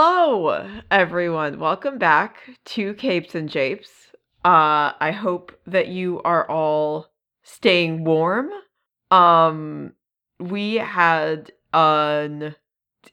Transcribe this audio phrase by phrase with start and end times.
[0.00, 1.58] Hello, everyone.
[1.58, 4.12] Welcome back to Capes and Japes.
[4.44, 7.08] Uh, I hope that you are all
[7.42, 8.48] staying warm.
[9.10, 9.94] Um,
[10.38, 12.54] we had an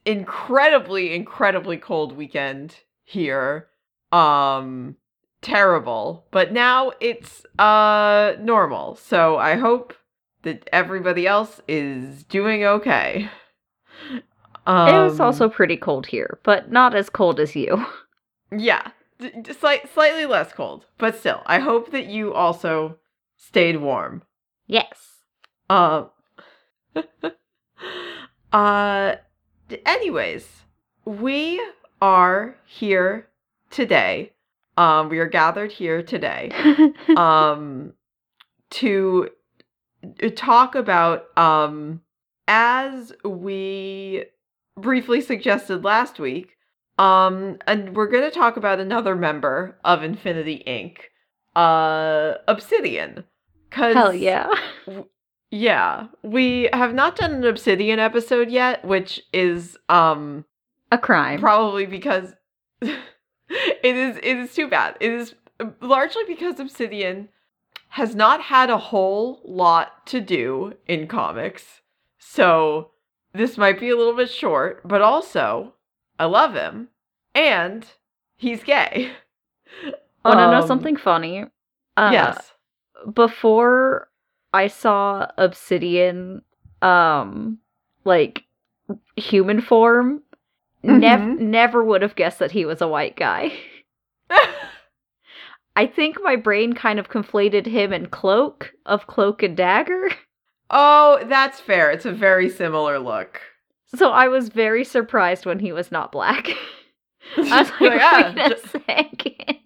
[0.05, 3.69] incredibly, incredibly cold weekend here.
[4.11, 4.97] Um,
[5.41, 8.93] terrible, but now it's uh normal.
[8.93, 9.95] So I hope
[10.43, 13.31] that everybody else is doing okay.
[14.65, 17.85] Um, it was also pretty cold here, but not as cold as you.
[18.55, 18.91] Yeah,
[19.59, 22.97] slight, slightly less cold, but still, I hope that you also
[23.35, 24.21] stayed warm.
[24.67, 25.23] Yes.
[25.67, 26.11] Um.
[28.53, 29.15] uh.
[29.85, 30.47] Anyways,
[31.05, 31.59] we
[32.01, 33.27] are here
[33.71, 34.31] today.
[34.77, 36.51] Um, we are gathered here today.
[37.17, 37.93] Um,
[38.71, 39.29] to
[40.35, 42.01] talk about um,
[42.47, 44.25] as we
[44.77, 46.57] briefly suggested last week.
[46.97, 50.97] Um, and we're going to talk about another member of Infinity Inc.
[51.55, 53.23] Uh, Obsidian.
[53.71, 54.49] Cause Hell yeah.
[55.51, 60.45] yeah, we have not done an Obsidian episode yet, which is um
[60.91, 61.39] A crime.
[61.39, 62.33] probably because
[62.81, 62.95] it
[63.83, 64.95] is it is too bad.
[65.01, 65.35] It is
[65.81, 67.27] largely because Obsidian
[67.89, 71.81] has not had a whole lot to do in comics.
[72.17, 72.91] So
[73.35, 75.73] this might be a little bit short, but also
[76.19, 76.89] I love him
[77.33, 77.85] and
[78.37, 79.11] he's gay.
[80.25, 81.45] Want to know Um, something funny?
[81.97, 82.53] Uh, yes.
[83.13, 84.09] Before
[84.53, 86.41] I saw Obsidian,
[86.81, 87.59] um,
[88.05, 88.43] like
[89.15, 90.23] human form,
[90.83, 91.39] nev- Mhm.
[91.39, 93.51] never would have guessed that he was a white guy.
[95.75, 100.09] I think my brain kind of conflated him and Cloak of Cloak and Dagger.
[100.69, 101.91] oh, that's fair.
[101.91, 103.41] It's a very similar look.
[103.95, 106.47] So I was very surprised when he was not black.
[107.37, 109.57] I was like, Like, ah, wait a ju- second.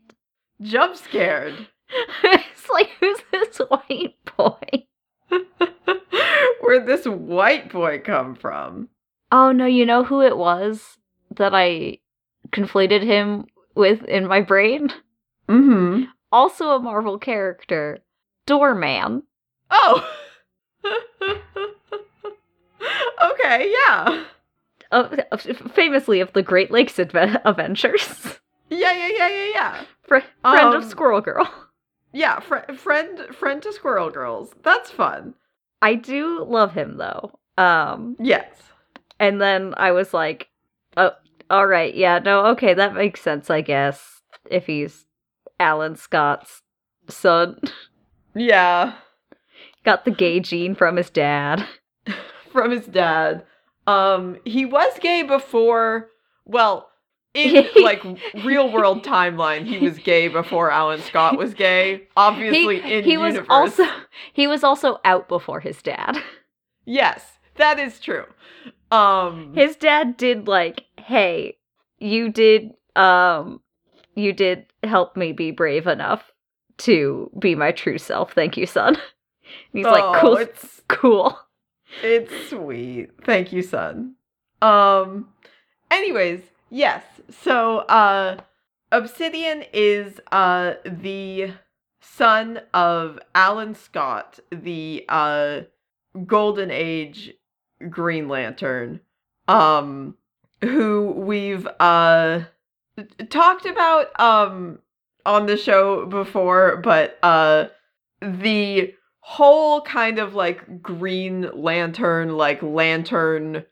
[0.61, 1.67] jump scared.
[2.23, 4.85] it's like, who's this white boy?
[6.61, 8.89] Where'd this white boy come from?
[9.31, 10.97] Oh no, you know who it was
[11.35, 11.99] that I
[12.51, 13.45] conflated him
[13.75, 14.89] with in my brain?
[15.47, 16.03] Mm-hmm.
[16.31, 17.99] Also a Marvel character,
[18.45, 19.23] Doorman.
[19.71, 20.07] Oh.
[23.23, 24.23] okay, yeah.
[24.91, 25.16] Uh,
[25.73, 28.40] famously of the Great Lakes Adve- Adventures.
[28.72, 29.84] Yeah, yeah, yeah, yeah, yeah.
[30.03, 31.51] Fr- friend of Um, Squirrel Girl.
[32.13, 34.53] Yeah, fr- friend friend to Squirrel Girls.
[34.63, 35.34] That's fun.
[35.81, 37.31] I do love him though.
[37.57, 38.47] Um, Yes.
[39.19, 40.50] and then I was like,
[40.97, 41.12] oh,
[41.50, 45.06] all right, yeah, no, okay, that makes sense, I guess, if he's
[45.59, 46.62] Alan Scott's
[47.07, 47.59] son.
[48.35, 48.94] Yeah.
[49.85, 51.66] Got the gay gene from his dad.
[52.51, 53.45] From his dad.
[53.85, 56.09] Um he was gay before
[56.45, 56.90] well,
[57.35, 58.03] in like
[58.44, 62.07] real world timeline, he was gay before Alan Scott was gay.
[62.18, 63.47] Obviously he, in he was universe.
[63.50, 63.85] also
[64.34, 66.18] he was also out before his dad.
[66.85, 68.25] Yes, that is true.
[68.91, 71.57] Um His dad did like, "Hey,
[72.00, 73.62] you did um
[74.16, 76.31] you did help me be brave enough
[76.79, 78.34] to be my true self.
[78.34, 78.97] Thank you, son."
[79.73, 81.39] And he's oh, like, "Cool, It's cool."
[82.03, 83.09] It's sweet.
[83.23, 84.15] Thank you, son.
[84.61, 85.29] Um
[85.89, 87.03] anyways, yes.
[87.29, 88.38] So uh
[88.91, 91.53] Obsidian is uh the
[92.01, 95.61] son of Alan Scott, the uh
[96.25, 97.33] Golden Age
[97.89, 99.01] Green Lantern.
[99.47, 100.15] Um
[100.61, 102.41] who we've uh
[103.29, 104.79] talked about um
[105.25, 107.67] on the show before, but uh
[108.21, 113.63] the whole kind of like green lantern like lantern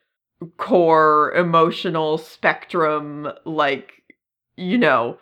[0.58, 4.04] corps emotional spectrum like
[4.56, 5.18] you know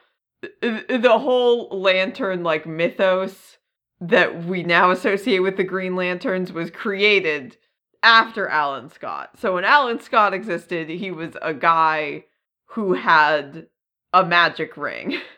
[0.61, 3.57] the whole lantern like mythos
[4.01, 7.57] that we now associate with the green lanterns was created
[8.03, 9.31] after Alan Scott.
[9.39, 12.25] So when Alan Scott existed, he was a guy
[12.67, 13.67] who had
[14.13, 15.17] a magic ring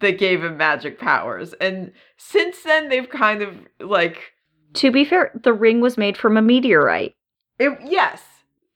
[0.00, 1.54] that gave him magic powers.
[1.60, 4.32] And since then they've kind of like
[4.74, 7.14] To be fair, the ring was made from a meteorite.
[7.58, 8.22] it, yes.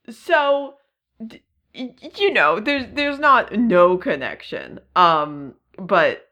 [0.09, 0.75] So
[1.25, 1.41] d-
[1.73, 4.79] you know, there's there's not no connection.
[4.95, 6.29] Um but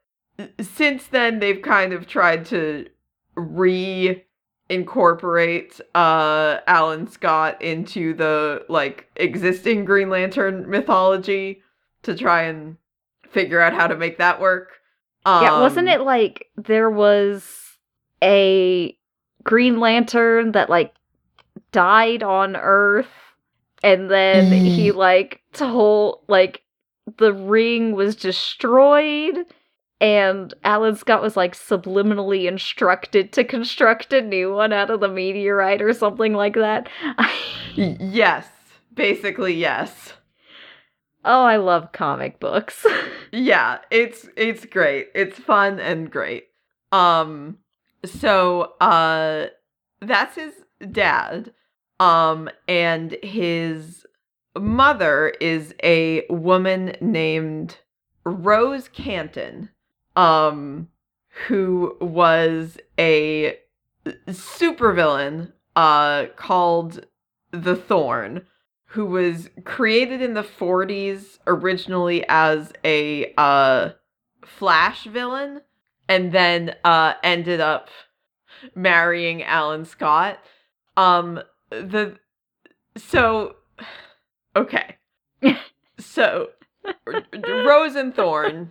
[0.59, 2.87] since then they've kind of tried to
[3.35, 4.23] re
[4.69, 11.61] incorporate uh Alan Scott into the like existing Green Lantern mythology
[12.03, 12.77] to try and
[13.35, 14.69] figure out how to make that work.
[15.25, 17.43] yeah, wasn't Um, it like there was
[18.23, 18.97] a
[19.43, 20.95] Green Lantern that like
[21.71, 23.11] died on Earth
[23.83, 26.63] and then he like told like
[27.17, 29.37] the ring was destroyed
[30.01, 35.07] and Alan Scott was like subliminally instructed to construct a new one out of the
[35.07, 36.89] meteorite or something like that.
[37.77, 38.47] Yes,
[38.93, 40.13] basically yes.
[41.25, 42.85] Oh, I love comic books.
[43.31, 45.09] Yeah, it's it's great.
[45.13, 46.45] It's fun and great.
[46.93, 47.57] Um
[48.05, 49.47] so uh
[49.99, 50.53] that's his
[50.91, 51.51] dad.
[51.99, 54.05] Um and his
[54.57, 57.79] mother is a woman named
[58.23, 59.69] Rose Canton.
[60.15, 60.87] Um
[61.47, 63.57] who was a
[64.27, 67.05] supervillain uh called
[67.51, 68.45] the Thorn
[68.95, 73.89] who was created in the 40s originally as a uh
[74.45, 75.59] flash villain
[76.07, 77.89] and then uh ended up
[78.73, 80.39] marrying Alan Scott.
[80.95, 82.17] Um the
[82.97, 83.55] so
[84.55, 84.95] okay.
[85.97, 86.49] So
[87.05, 88.69] Rose and Thorn,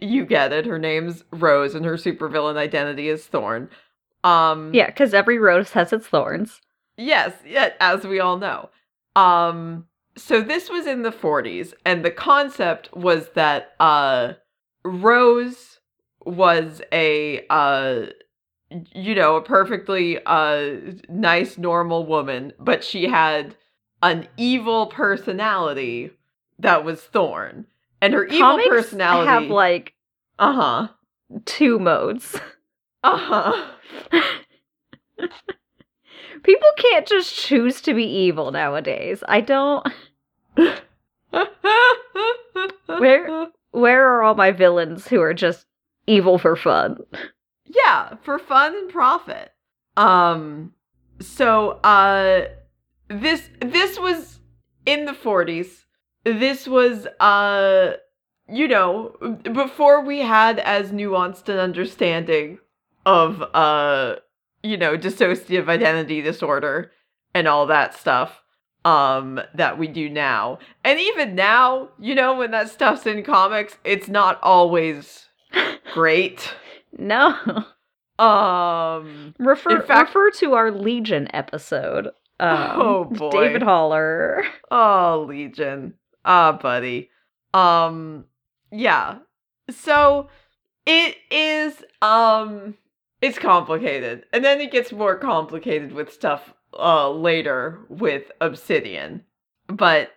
[0.00, 0.66] you get it.
[0.66, 3.70] Her name's Rose and her supervillain identity is Thorn.
[4.24, 6.60] Um yeah, because every rose has its thorns.
[6.98, 8.68] Yes, yeah, as we all know.
[9.18, 9.86] Um
[10.16, 14.34] so this was in the 40s and the concept was that uh
[14.84, 15.80] Rose
[16.24, 18.06] was a uh
[18.94, 20.76] you know, a perfectly uh
[21.08, 23.56] nice normal woman, but she had
[24.02, 26.10] an evil personality
[26.58, 27.66] that was Thorn.
[28.00, 29.94] And her evil Comics personality have like
[30.38, 30.88] uh-huh.
[31.44, 32.38] two modes.
[33.02, 33.66] Uh-huh.
[36.42, 39.22] People can't just choose to be evil nowadays.
[39.28, 39.86] I don't.
[42.86, 45.66] Where- Where are all my villains who are just
[46.06, 46.98] evil for fun?
[47.64, 49.52] Yeah, for fun and profit.
[49.96, 50.72] Um
[51.20, 52.46] so uh
[53.08, 54.40] this this was
[54.86, 55.84] in the 40s.
[56.24, 57.92] This was uh
[58.48, 59.10] you know,
[59.52, 62.58] before we had as nuanced an understanding
[63.04, 64.16] of uh
[64.62, 66.90] you know, dissociative identity disorder
[67.34, 68.42] and all that stuff
[68.84, 70.58] um that we do now.
[70.84, 75.26] And even now, you know, when that stuff's in comics, it's not always
[75.94, 76.54] great.
[76.96, 77.34] No.
[78.18, 79.34] Um.
[79.38, 82.08] Refer fact- refer to our Legion episode.
[82.40, 83.30] Um, Oh, boy.
[83.30, 84.42] David Haller.
[84.70, 85.94] Oh, Legion.
[86.24, 87.10] Ah, buddy.
[87.54, 88.24] Um.
[88.72, 89.18] Yeah.
[89.70, 90.28] So
[90.86, 91.74] it is.
[92.02, 92.76] Um.
[93.20, 96.54] It's complicated, and then it gets more complicated with stuff.
[96.78, 99.24] Uh, later with Obsidian,
[99.68, 100.10] but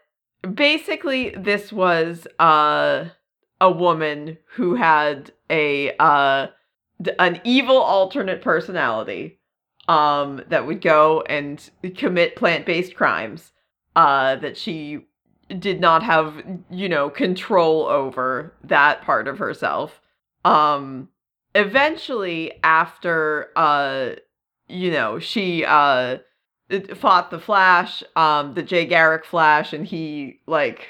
[0.53, 3.05] basically, this was uh
[3.61, 6.47] a woman who had a uh
[7.19, 9.39] an evil alternate personality
[9.87, 13.53] um that would go and commit plant-based crimes
[13.95, 15.05] uh that she
[15.57, 20.01] did not have you know control over that part of herself
[20.43, 21.07] um
[21.55, 24.11] eventually after uh
[24.67, 26.17] you know she uh
[26.95, 30.87] fought the flash um the jay garrick flash and he like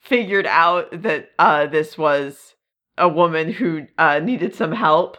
[0.00, 2.54] figured out that uh this was
[2.98, 5.16] a woman who uh needed some help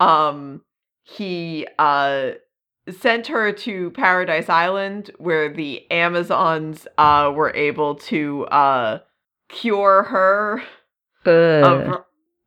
[0.00, 0.60] um
[1.04, 2.32] he uh
[2.90, 8.98] sent her to Paradise Island where the Amazons uh were able to uh
[9.48, 10.62] cure her
[11.24, 12.04] of Ugh.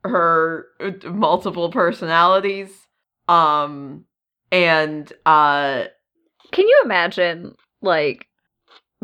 [0.07, 2.69] Her uh, multiple personalities
[3.27, 4.05] um
[4.51, 5.85] and uh
[6.51, 8.27] Can you imagine, like,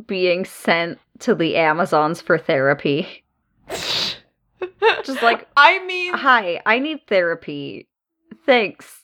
[0.08, 3.24] being sent to the Amazons for therapy?
[5.04, 7.88] Just like, I mean hi, I need therapy.
[8.46, 9.02] Thanks.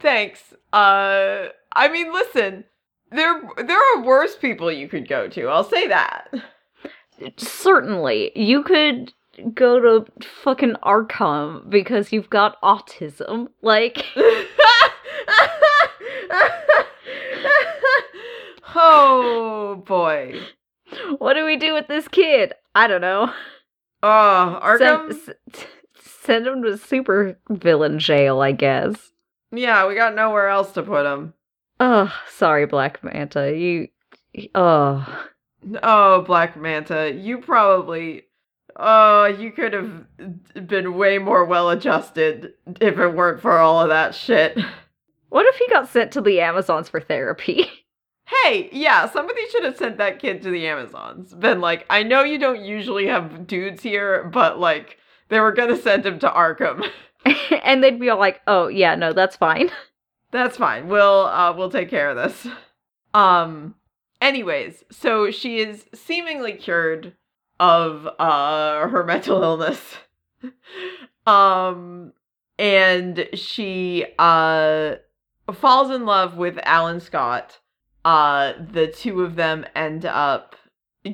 [0.00, 2.64] thanks uh I mean listen
[3.10, 6.28] there there are worse people you could go to I'll say that
[7.36, 9.12] Certainly, you could
[9.54, 10.06] go to
[10.42, 13.48] fucking Arkham because you've got autism.
[13.62, 14.04] Like,
[18.74, 20.40] oh boy.
[21.18, 22.54] what do we do with this kid?
[22.74, 23.32] I don't know.
[24.02, 25.12] Oh, Arkham.
[25.12, 25.66] Send, s-
[26.22, 29.12] send him to super villain jail, I guess.
[29.52, 31.34] yeah, we got nowhere else to put him.
[31.80, 33.56] Oh, sorry, Black Manta.
[33.56, 33.88] You.
[34.54, 35.26] Oh.
[35.82, 38.24] Oh, Black Manta, you probably.
[38.76, 40.04] Oh, you could have
[40.66, 44.58] been way more well adjusted if it weren't for all of that shit.
[45.28, 47.70] What if he got sent to the Amazons for therapy?
[48.42, 51.34] Hey, yeah, somebody should have sent that kid to the Amazons.
[51.34, 55.76] Been like, I know you don't usually have dudes here, but like, they were gonna
[55.76, 56.88] send him to Arkham.
[57.62, 59.70] and they'd be all like, oh, yeah, no, that's fine.
[60.30, 60.88] That's fine.
[60.88, 62.48] We'll uh we'll take care of this.
[63.12, 63.76] Um
[64.20, 67.12] anyways, so she is seemingly cured
[67.64, 69.94] of uh her mental illness.
[71.26, 72.12] um
[72.58, 74.96] and she uh
[75.54, 77.58] falls in love with Alan Scott.
[78.04, 80.56] Uh the two of them end up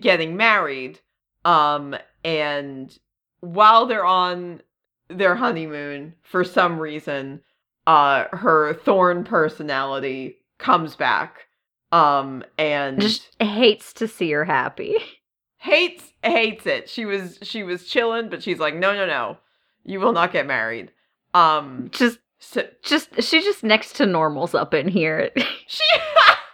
[0.00, 0.98] getting married.
[1.44, 2.98] Um and
[3.38, 4.60] while they're on
[5.08, 7.42] their honeymoon for some reason
[7.86, 11.46] uh her thorn personality comes back
[11.92, 14.96] um and Just hates to see her happy.
[15.60, 16.88] hates hates it.
[16.88, 19.38] She was she was chilling, but she's like, no, no, no,
[19.84, 20.90] you will not get married.
[21.34, 25.30] Um, just so, just she's just next to normals up in here.
[25.66, 25.84] she,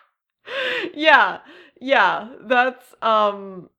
[0.95, 1.39] yeah,
[1.81, 2.29] yeah.
[2.43, 3.71] That's um,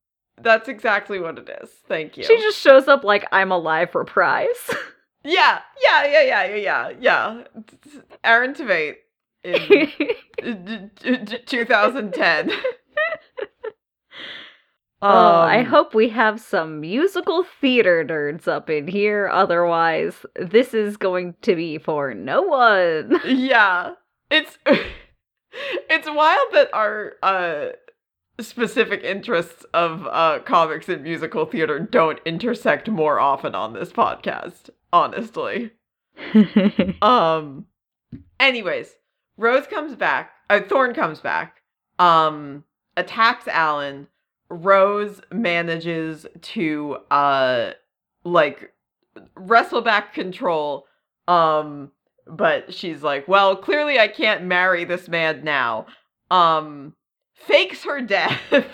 [0.41, 1.69] that's exactly what it is.
[1.87, 2.23] Thank you.
[2.23, 4.47] She just shows up like I'm alive for prize.
[5.23, 7.43] yeah, yeah, yeah, yeah, yeah, yeah, yeah.
[8.23, 8.95] Aaron Tveit
[9.43, 10.91] in
[11.45, 12.51] 2010.
[14.99, 19.29] Um, oh, I um, hope we have some musical theater nerds up in here.
[19.31, 23.19] Otherwise, this is going to be for no one.
[23.25, 23.91] Yeah,
[24.31, 27.67] it's it's wild that our uh,
[28.39, 34.71] specific interests of uh, comics and musical theater don't intersect more often on this podcast.
[34.91, 35.71] Honestly,
[37.03, 37.67] um.
[38.39, 38.95] Anyways,
[39.37, 40.31] Rose comes back.
[40.49, 41.61] Uh, Thorn comes back.
[41.99, 42.63] Um,
[42.95, 44.07] attacks Alan
[44.49, 47.71] rose manages to uh
[48.23, 48.73] like
[49.35, 50.85] wrestle back control
[51.27, 51.91] um
[52.25, 55.85] but she's like well clearly i can't marry this man now.
[56.29, 56.93] Um
[57.33, 58.41] fakes her death.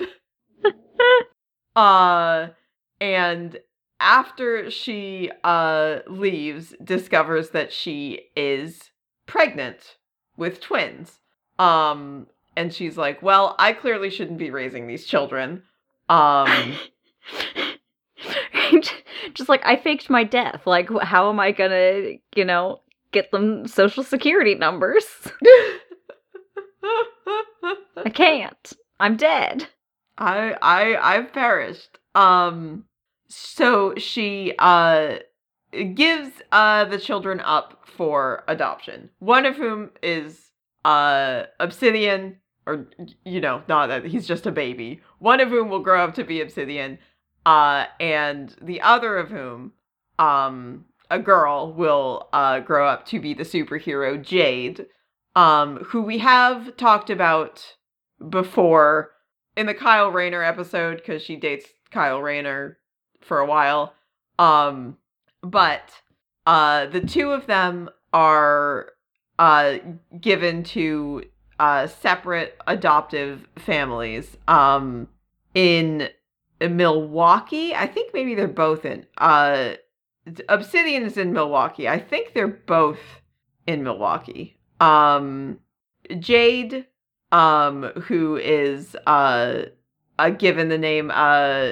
[1.76, 2.50] Uh
[3.02, 3.58] and
[4.00, 8.92] after she uh leaves discovers that she is
[9.26, 9.98] pregnant
[10.38, 11.20] with twins.
[11.58, 15.64] Um and she's like well i clearly shouldn't be raising these children
[16.10, 16.50] um
[19.34, 20.66] just like I faked my death.
[20.66, 22.82] Like, how am I gonna, you know,
[23.12, 25.06] get them social security numbers?
[27.98, 28.74] I can't.
[29.00, 29.68] I'm dead.
[30.18, 31.98] I I I've perished.
[32.16, 32.86] Um
[33.28, 35.18] so she uh
[35.96, 39.10] gives uh the children up for adoption.
[39.20, 40.52] One of whom is
[40.86, 42.88] uh Obsidian or
[43.26, 45.02] you know, not that he's just a baby.
[45.20, 47.00] One of whom will grow up to be Obsidian
[47.46, 49.74] uh and the other of whom
[50.18, 54.86] um a girl will uh grow up to be the superhero Jade
[55.36, 57.76] um who we have talked about
[58.30, 59.12] before
[59.56, 62.78] in the Kyle Rayner episode because she dates Kyle Rayner
[63.22, 63.94] for a while.
[64.40, 64.98] Um,
[65.42, 65.92] but
[66.46, 68.92] uh, the two of them are
[69.40, 69.78] uh,
[70.20, 71.24] given to
[71.64, 75.08] uh, separate adoptive families um,
[75.56, 76.10] in
[76.60, 77.74] Milwaukee.
[77.74, 79.06] I think maybe they're both in.
[79.18, 79.76] Uh,
[80.50, 81.88] Obsidian is in Milwaukee.
[81.88, 83.00] I think they're both
[83.66, 84.58] in Milwaukee.
[84.82, 85.60] Um,
[86.20, 86.86] Jade
[87.32, 89.64] um who is uh,
[90.20, 91.72] uh given the name uh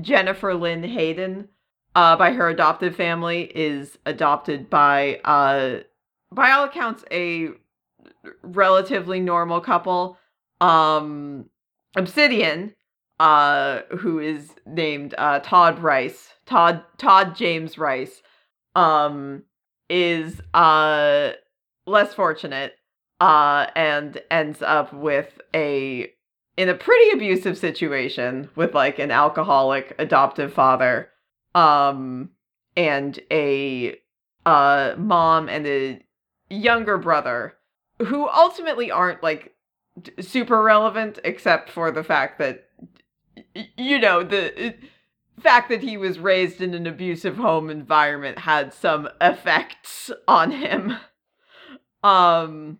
[0.00, 1.48] Jennifer Lynn Hayden
[1.96, 5.80] uh by her adoptive family is adopted by uh
[6.32, 7.50] by all accounts a
[8.42, 10.18] relatively normal couple
[10.60, 11.46] um
[11.96, 12.74] Obsidian
[13.20, 18.22] uh who is named uh Todd Rice Todd Todd James Rice
[18.74, 19.42] um
[19.88, 21.32] is uh
[21.86, 22.74] less fortunate
[23.20, 26.10] uh and ends up with a
[26.56, 31.08] in a pretty abusive situation with like an alcoholic adoptive father
[31.54, 32.30] um
[32.76, 33.96] and a
[34.46, 36.00] uh mom and a
[36.50, 37.54] younger brother
[37.98, 39.54] who ultimately aren't like
[40.00, 42.68] d- super relevant except for the fact that
[43.76, 44.72] you know the uh,
[45.40, 50.96] fact that he was raised in an abusive home environment had some effects on him.
[52.02, 52.78] Um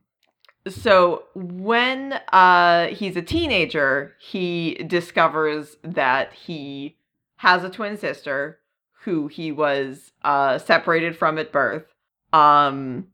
[0.66, 6.96] so when uh he's a teenager he discovers that he
[7.36, 8.58] has a twin sister
[9.02, 11.84] who he was uh separated from at birth.
[12.32, 13.08] Um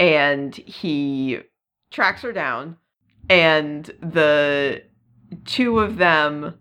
[0.00, 1.40] and he
[1.90, 2.76] tracks her down
[3.30, 4.82] and the
[5.44, 6.58] two of them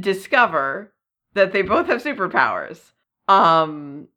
[0.00, 0.92] discover
[1.34, 2.92] that they both have superpowers.
[3.28, 4.08] Um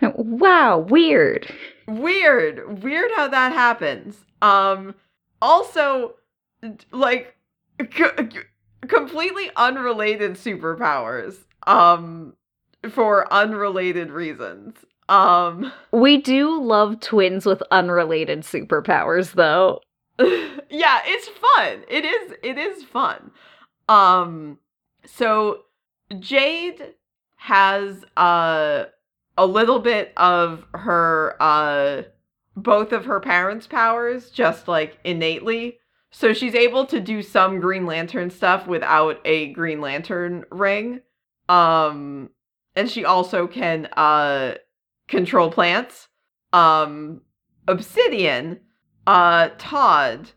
[0.00, 1.52] Wow, weird.
[1.86, 4.24] weird weird how that happens.
[4.40, 4.94] Um
[5.40, 6.14] also
[6.92, 7.36] like
[7.92, 8.04] c-
[8.86, 12.34] completely unrelated superpowers um
[12.90, 14.76] for unrelated reasons
[15.12, 19.80] um We do love twins with unrelated superpowers, though.
[20.18, 23.30] yeah it's fun it is it is fun
[23.88, 24.58] um
[25.06, 25.62] so
[26.20, 26.94] Jade
[27.36, 28.84] has uh
[29.38, 32.02] a little bit of her uh
[32.56, 35.78] both of her parents' powers just like innately.
[36.10, 41.00] So she's able to do some Green Lantern stuff without a Green Lantern ring.
[41.48, 42.28] Um
[42.76, 44.56] and she also can uh
[45.12, 46.08] control plants.
[46.52, 47.20] Um
[47.68, 48.58] Obsidian
[49.06, 50.30] uh Todd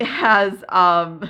[0.00, 1.28] has um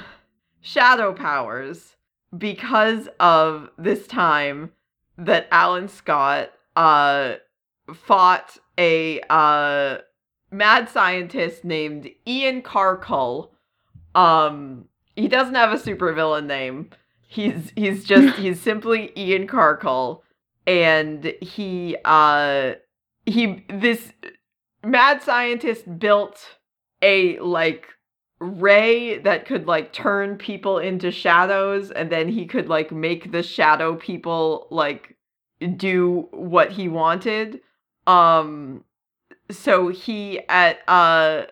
[0.61, 1.97] shadow powers
[2.39, 4.71] because of this time
[5.19, 7.35] that Alan Scott uh
[7.93, 9.99] fought a uh
[10.53, 13.51] mad scientist named Ian Karkull.
[14.15, 16.91] Um he doesn't have a supervillain name.
[17.27, 20.21] He's he's just he's simply Ian Karkull
[20.67, 22.75] and he uh
[23.27, 24.13] he this
[24.85, 26.57] mad scientist built
[27.03, 27.87] a like
[28.41, 33.43] ray that could like turn people into shadows and then he could like make the
[33.43, 35.17] shadow people like
[35.77, 37.61] do what he wanted.
[38.07, 38.85] Um
[39.51, 41.45] so he at uh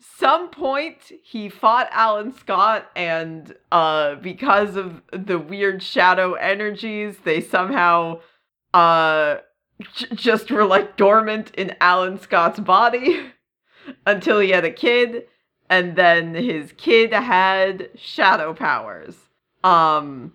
[0.00, 7.40] some point he fought Alan Scott and uh because of the weird shadow energies they
[7.40, 8.20] somehow
[8.72, 9.38] uh
[9.94, 13.20] j- just were like dormant in Alan Scott's body
[14.06, 15.24] until he had a kid
[15.68, 19.16] and then his kid had shadow powers.
[19.64, 20.32] Um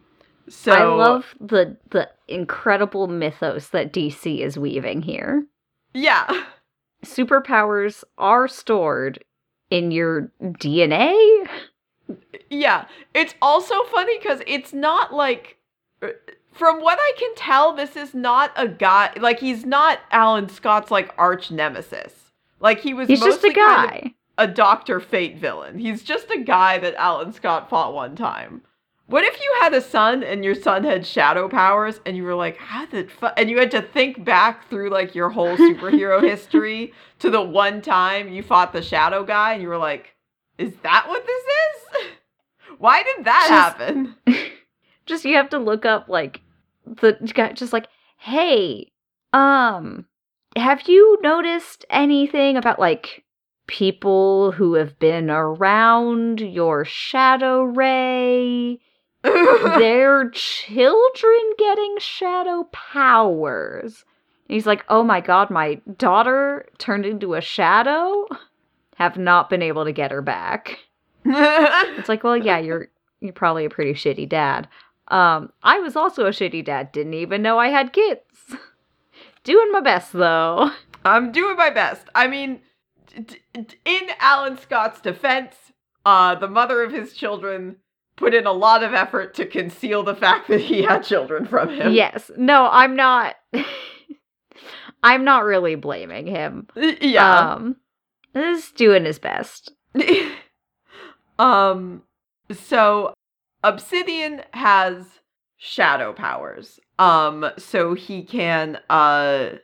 [0.50, 5.46] so I love the the incredible mythos that DC is weaving here.
[5.94, 6.44] Yeah.
[7.06, 9.24] Superpowers are stored
[9.70, 11.48] in your DNA.
[12.50, 12.86] Yeah.
[13.14, 15.58] It's also funny cuz it's not like
[16.02, 16.10] uh,
[16.62, 20.92] from what I can tell this is not a guy like he's not Alan Scott's
[20.92, 22.14] like arch nemesis.
[22.60, 24.14] Like he was He's just a mostly kind of guy.
[24.38, 25.80] a Doctor Fate villain.
[25.80, 28.62] He's just a guy that Alan Scott fought one time.
[29.08, 32.36] What if you had a son and your son had shadow powers and you were
[32.36, 33.34] like, how the fuck?
[33.38, 37.82] And you had to think back through like your whole superhero history to the one
[37.82, 40.14] time you fought the shadow guy and you were like,
[40.60, 42.08] is that what this is?
[42.78, 44.16] Why did that Just- happen?
[45.08, 46.42] just you have to look up like
[46.86, 48.92] the guy just like hey
[49.34, 50.06] um
[50.58, 53.24] have you noticed anything about like
[53.68, 58.80] people who have been around your shadow ray?
[59.24, 64.04] Their children getting shadow powers.
[64.50, 68.28] And he's like oh my god my daughter turned into a shadow?
[68.98, 70.80] Have not been able to get her back.
[71.24, 72.88] It's like, well, yeah, you're
[73.20, 74.68] you're probably a pretty shitty dad.
[75.08, 76.92] Um, I was also a shitty dad.
[76.92, 78.22] Didn't even know I had kids.
[79.44, 80.72] Doing my best though.
[81.06, 82.08] I'm doing my best.
[82.14, 82.62] I mean,
[83.08, 85.56] d- d- in Alan Scott's defense,
[86.06, 87.78] uh, the mother of his children
[88.18, 91.70] put in a lot of effort to conceal the fact that he had children from
[91.70, 91.92] him.
[91.92, 92.30] Yes.
[92.38, 93.36] No, I'm not.
[95.04, 96.68] I'm not really blaming him.
[96.76, 97.54] Yeah.
[97.54, 97.78] Um,
[98.36, 99.72] he's doing his best.
[101.40, 102.04] um
[102.52, 103.14] so
[103.64, 105.06] Obsidian has
[105.58, 106.80] shadow powers.
[107.00, 109.58] Um so he can uh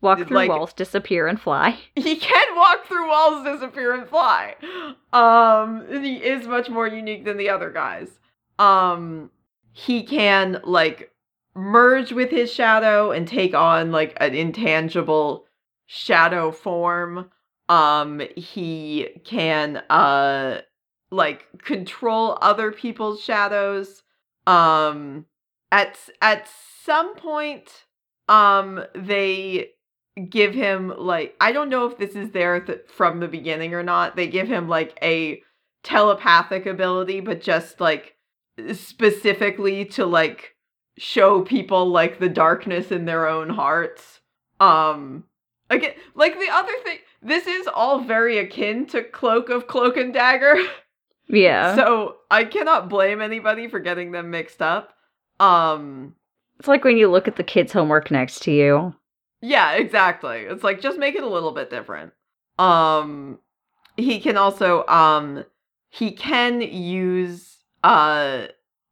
[0.00, 1.78] Walk through like- walls, disappear, and fly.
[1.96, 4.54] he can walk through walls, disappear, and fly.
[5.14, 8.08] Um, and he is much more unique than the other guys.
[8.58, 9.30] Um,
[9.72, 11.10] he can like
[11.54, 15.46] merge with his shadow and take on like an intangible
[15.86, 17.30] shadow form.
[17.70, 20.60] Um, he can uh
[21.10, 24.02] like control other people's shadows.
[24.46, 25.26] Um,
[25.72, 26.48] at at
[26.84, 27.84] some point,
[28.28, 29.70] um, they
[30.28, 33.82] give him like I don't know if this is there th- from the beginning or
[33.82, 34.16] not.
[34.16, 35.42] They give him like a
[35.82, 38.16] telepathic ability, but just like
[38.72, 40.54] specifically to like
[40.96, 44.20] show people like the darkness in their own hearts.
[44.60, 45.24] Um
[45.70, 50.14] again, like the other thing, this is all very akin to Cloak of Cloak and
[50.14, 50.56] Dagger.
[51.28, 51.74] Yeah.
[51.74, 54.94] so I cannot blame anybody for getting them mixed up.
[55.40, 56.14] Um
[56.58, 58.94] it's like when you look at the kids' homework next to you.
[59.40, 60.40] Yeah, exactly.
[60.40, 62.12] It's like just make it a little bit different.
[62.58, 63.38] Um
[63.96, 65.44] he can also um
[65.90, 68.46] he can use uh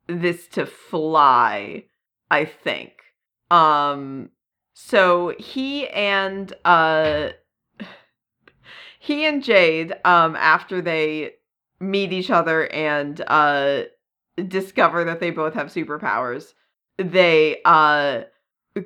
[0.06, 1.84] this to fly,
[2.30, 2.92] I think.
[3.50, 4.30] Um
[4.74, 7.30] so he and uh
[8.98, 11.34] he and Jade um after they
[11.82, 13.82] meet each other and uh
[14.48, 16.54] discover that they both have superpowers,
[16.96, 18.22] they uh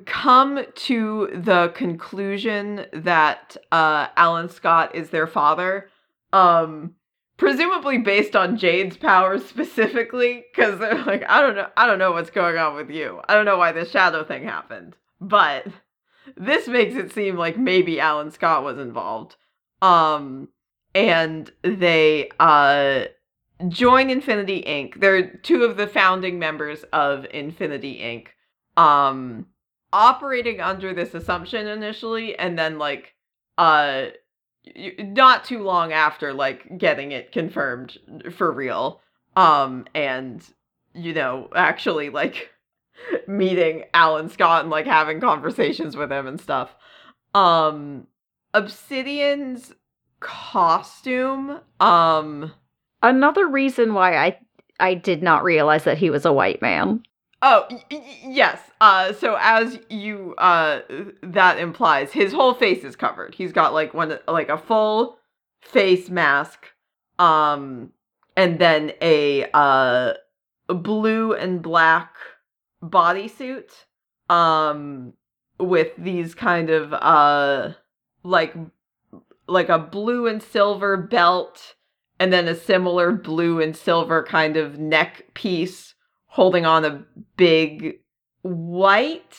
[0.05, 5.89] come to the conclusion that uh Alan Scott is their father
[6.33, 6.95] um
[7.37, 12.11] presumably based on Jade's powers specifically, because they're like, I don't know, I don't know
[12.11, 13.21] what's going on with you.
[13.29, 15.67] I don't know why this shadow thing happened, but
[16.35, 19.35] this makes it seem like maybe Alan Scott was involved.
[19.83, 20.49] Um,
[20.97, 23.05] and they uh
[23.69, 24.99] join Infinity Inc.
[24.99, 28.81] They're two of the founding members of Infinity Inc.
[28.81, 29.45] Um,
[29.93, 33.13] operating under this assumption initially, and then like
[33.59, 34.07] uh
[34.99, 37.97] not too long after like getting it confirmed
[38.35, 38.99] for real
[39.37, 40.45] um and
[40.93, 42.51] you know actually like
[43.27, 46.75] meeting Alan Scott and like having conversations with him and stuff
[47.33, 48.07] um
[48.53, 49.73] Obsidian's
[50.19, 52.51] costume um
[53.03, 54.37] Another reason why I
[54.79, 57.03] I did not realize that he was a white man.
[57.41, 58.59] Oh y- y- yes.
[58.81, 60.81] Uh, so as you uh
[61.21, 63.35] that implies, his whole face is covered.
[63.35, 65.17] He's got like one like a full
[65.61, 66.67] face mask,
[67.19, 67.91] um,
[68.35, 70.13] and then a uh
[70.67, 72.15] blue and black
[72.83, 73.71] bodysuit,
[74.29, 75.13] um,
[75.59, 77.73] with these kind of uh
[78.23, 78.53] like
[79.47, 81.75] like a blue and silver belt,
[82.19, 85.95] and then a similar blue and silver kind of neck piece
[86.27, 87.05] holding on a
[87.35, 87.99] big
[88.41, 89.37] white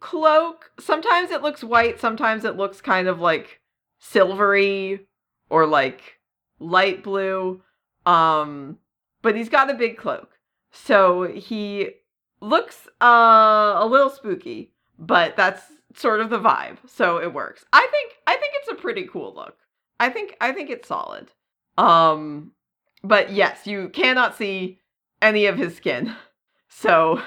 [0.00, 0.70] cloak.
[0.78, 3.60] Sometimes it looks white, sometimes it looks kind of like
[3.98, 5.06] silvery
[5.50, 6.18] or like
[6.60, 7.62] light blue.
[8.06, 8.78] Um
[9.22, 10.38] but he's got a big cloak.
[10.70, 11.90] So he
[12.40, 15.62] looks uh a little spooky, but that's
[15.98, 16.78] sort of the vibe.
[16.86, 17.64] So it works.
[17.72, 19.56] I think I think it's a pretty cool look.
[20.00, 21.30] I think I think it's solid.
[21.76, 22.52] Um
[23.02, 24.78] but yes, you cannot see
[25.22, 26.14] any of his skin.
[26.70, 27.22] So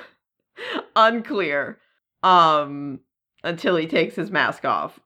[0.95, 1.79] unclear
[2.21, 2.99] um
[3.43, 4.99] until he takes his mask off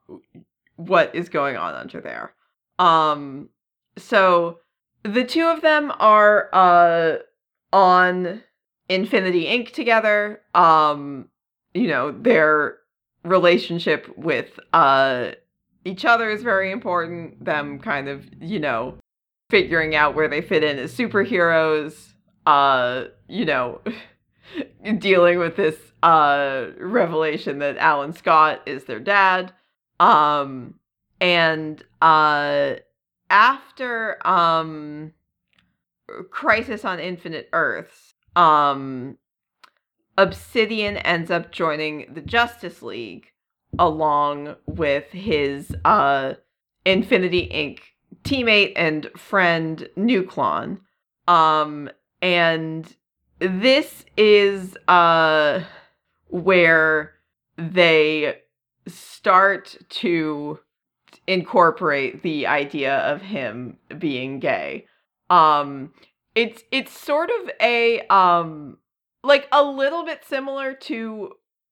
[0.75, 2.33] what is going on under there.
[2.77, 3.49] Um
[3.97, 4.59] so
[5.03, 7.15] the two of them are uh
[7.71, 8.43] on
[8.89, 10.41] Infinity Inc together.
[10.53, 11.29] Um
[11.73, 12.79] you know, their
[13.25, 15.31] relationship with uh
[15.83, 17.43] each other is very important.
[17.45, 18.97] Them kind of, you know,
[19.51, 22.13] figuring out where they fit in as superheroes.
[22.47, 23.81] Uh, you know,
[24.97, 29.53] dealing with this uh revelation that Alan Scott is their dad.
[29.99, 30.79] Um
[31.21, 32.75] and uh
[33.29, 35.13] after um
[36.29, 39.17] Crisis on Infinite Earths, um
[40.17, 43.31] Obsidian ends up joining the Justice League
[43.77, 46.35] along with his uh
[46.85, 47.79] Infinity Inc.
[48.23, 50.79] teammate and friend Nuklon.
[51.27, 51.89] Um
[52.21, 52.95] and
[53.39, 55.61] this is uh
[56.27, 57.15] where
[57.57, 58.37] they
[58.87, 60.59] start to
[61.27, 64.85] incorporate the idea of him being gay
[65.29, 65.91] um
[66.35, 68.77] it's it's sort of a um
[69.25, 71.31] like a little bit similar to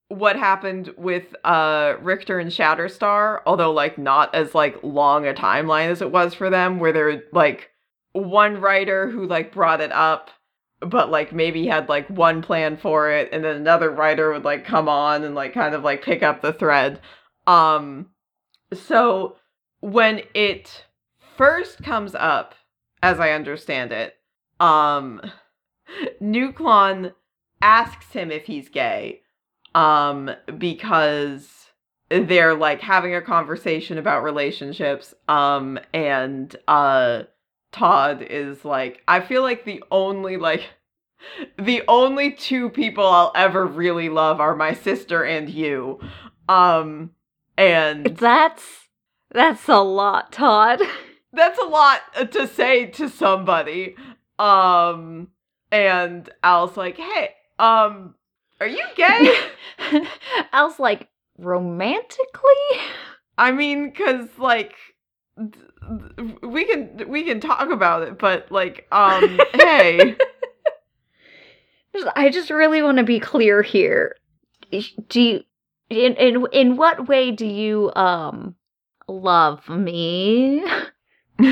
[0.09, 5.89] what happened with uh Rictor and Shatterstar, although like not as like long a timeline
[5.89, 7.69] as it was for them, where they're like
[8.11, 10.29] one writer who like brought it up,
[10.81, 14.65] but like maybe had like one plan for it, and then another writer would like
[14.65, 16.99] come on and like kind of like pick up the thread.
[17.47, 18.09] Um
[18.73, 19.37] so
[19.79, 20.85] when it
[21.37, 22.55] first comes up,
[23.01, 24.15] as I understand it,
[24.59, 25.21] um
[26.21, 27.13] Nuklon
[27.63, 29.21] asks him if he's gay
[29.73, 31.71] um because
[32.09, 37.23] they're like having a conversation about relationships um and uh
[37.71, 40.69] Todd is like I feel like the only like
[41.57, 45.99] the only two people I'll ever really love are my sister and you
[46.47, 47.11] um
[47.57, 48.63] and That's
[49.31, 50.81] that's a lot, Todd.
[51.33, 53.95] that's a lot to say to somebody
[54.37, 55.29] um
[55.71, 58.15] and Al's like hey um
[58.59, 59.35] are you gay
[60.51, 62.79] I was like, romantically?
[63.37, 64.75] I mean, cause like
[66.41, 70.15] we can we can talk about it, but like, um, hey,
[72.15, 74.15] I just really want to be clear here.
[75.09, 75.43] Do you
[75.89, 78.55] in in in what way do you um
[79.07, 80.63] love me?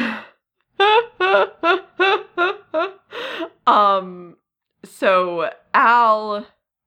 [3.67, 4.37] um,
[4.83, 6.45] so Al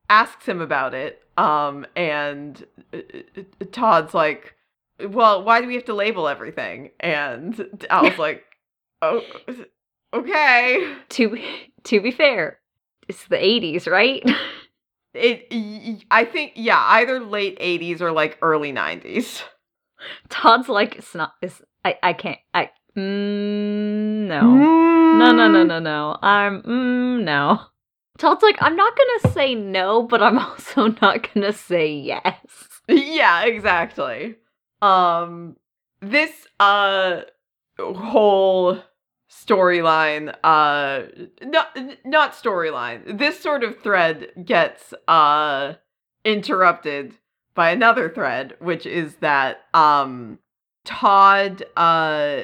[0.08, 2.98] asks him about it, um, and uh,
[3.36, 4.54] uh, Todd's like,
[5.00, 8.44] "Well, why do we have to label everything?" And Al's like,
[9.02, 9.22] "Oh,
[10.12, 11.38] okay." To
[11.84, 12.58] to be fair,
[13.08, 14.22] it's the 80s, right?
[15.16, 19.42] It, I think, yeah, either late '80s or like early '90s.
[20.28, 24.56] Todd's like it's not it's I I can't I Mm, no.
[25.18, 26.16] No, no, no, no, no.
[26.22, 27.60] I'm mm, no.
[28.18, 32.36] Todd's like, I'm not gonna say no, but I'm also not gonna say yes.
[32.88, 34.36] Yeah, exactly.
[34.82, 35.56] Um
[36.00, 37.22] this uh
[37.78, 38.80] whole
[39.30, 41.02] storyline uh
[41.42, 43.18] not not storyline.
[43.18, 45.74] This sort of thread gets uh
[46.24, 47.14] interrupted
[47.54, 50.38] by another thread which is that um
[50.84, 52.42] Todd uh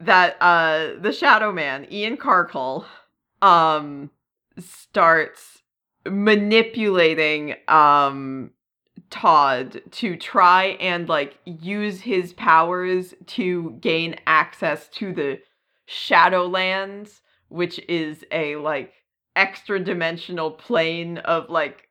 [0.00, 2.84] that uh the shadow man Ian Karkull
[3.40, 4.10] um
[4.58, 5.62] starts
[6.08, 8.50] manipulating um
[9.10, 15.38] Todd to try and like use his powers to gain access to the
[15.88, 18.92] Shadowlands, which is a like
[19.36, 21.88] extra dimensional plane of like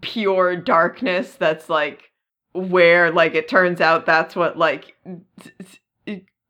[0.00, 2.10] pure darkness that's like
[2.52, 4.94] where like it turns out that's what like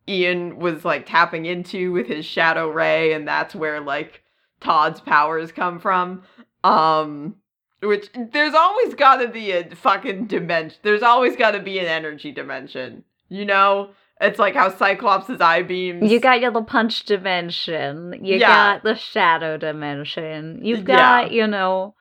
[0.08, 4.22] Ian was like tapping into with his shadow ray and that's where like
[4.64, 6.22] Todd's powers come from.
[6.64, 7.36] Um
[7.82, 10.78] which there's always got to be a fucking dimension.
[10.82, 13.04] There's always got to be an energy dimension.
[13.28, 13.90] You know?
[14.20, 16.10] It's like how Cyclops' eye beams.
[16.10, 18.24] You got your the punch dimension.
[18.24, 18.48] You Yeah.
[18.48, 20.60] got the shadow dimension.
[20.64, 21.94] You've got, you know,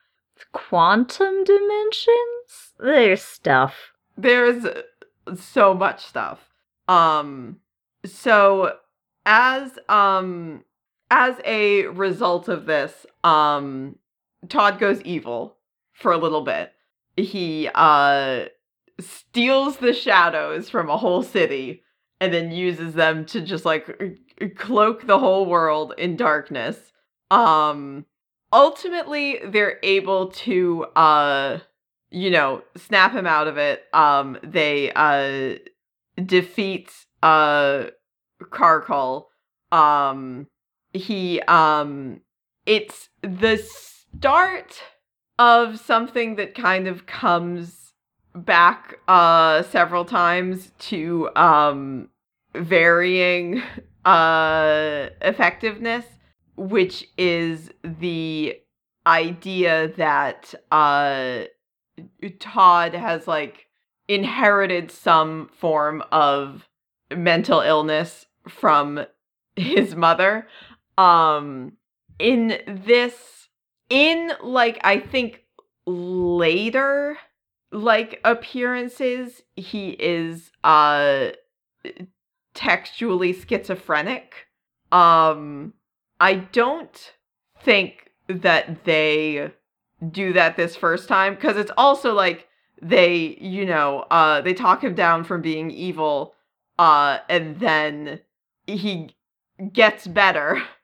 [0.52, 2.72] quantum dimensions.
[2.78, 3.74] There's stuff.
[4.16, 4.64] there's
[5.36, 6.38] so much stuff.
[6.88, 7.58] Um
[8.04, 8.76] so
[9.26, 10.64] as um
[11.10, 13.96] as a result of this, um
[14.48, 15.56] Todd goes evil
[15.92, 16.72] for a little bit.
[17.16, 18.46] He uh
[19.00, 21.82] steals the shadows from a whole city
[22.20, 24.20] and then uses them to just like
[24.56, 26.92] cloak the whole world in darkness.
[27.30, 28.06] Um
[28.52, 31.58] ultimately they're able to uh
[32.10, 33.82] you know, snap him out of it.
[33.92, 35.56] Um, they uh
[36.24, 37.86] defeat uh.
[39.72, 40.46] Um,
[40.94, 42.20] he um,
[42.64, 44.82] it's the start
[45.38, 47.80] of something that kind of comes
[48.36, 52.08] back uh several times to um
[52.54, 53.62] varying
[54.04, 56.04] uh effectiveness
[56.56, 58.58] which is the
[59.06, 61.44] idea that uh
[62.40, 63.66] Todd has like
[64.08, 66.68] inherited some form of
[67.14, 69.06] mental illness from
[69.56, 70.46] his mother.
[70.98, 71.72] Um
[72.18, 73.48] in this
[73.90, 75.42] in like I think
[75.86, 77.18] later
[77.72, 81.30] like appearances he is uh
[82.54, 84.46] textually schizophrenic.
[84.92, 85.74] Um
[86.20, 87.12] I don't
[87.62, 89.52] think that they
[90.10, 92.48] do that this first time because it's also like
[92.80, 96.34] they you know uh they talk him down from being evil
[96.78, 98.20] uh and then
[98.66, 99.10] he
[99.72, 100.62] gets better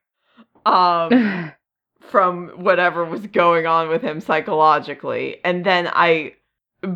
[0.66, 1.52] um
[2.00, 5.38] from whatever was going on with him psychologically.
[5.44, 6.34] And then i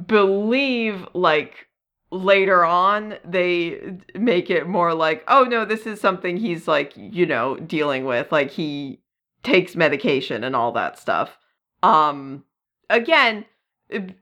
[0.06, 1.68] believe like
[2.10, 7.26] later on they make it more like oh no this is something he's like you
[7.26, 8.30] know dealing with.
[8.32, 9.00] Like he
[9.42, 11.38] takes medication and all that stuff.
[11.82, 12.44] Um
[12.90, 13.44] again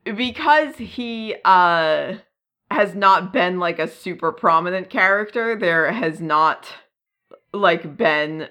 [0.03, 2.15] because he uh
[2.71, 6.67] has not been like a super prominent character there has not
[7.53, 8.49] like been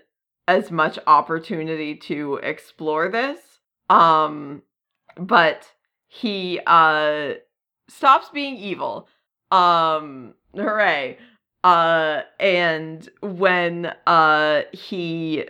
[0.49, 3.39] as much opportunity to explore this
[3.91, 4.63] um
[5.17, 5.73] but
[6.09, 7.33] he uh
[7.89, 9.09] stops being evil.
[9.51, 11.19] Um hooray.
[11.65, 15.45] Uh and when uh he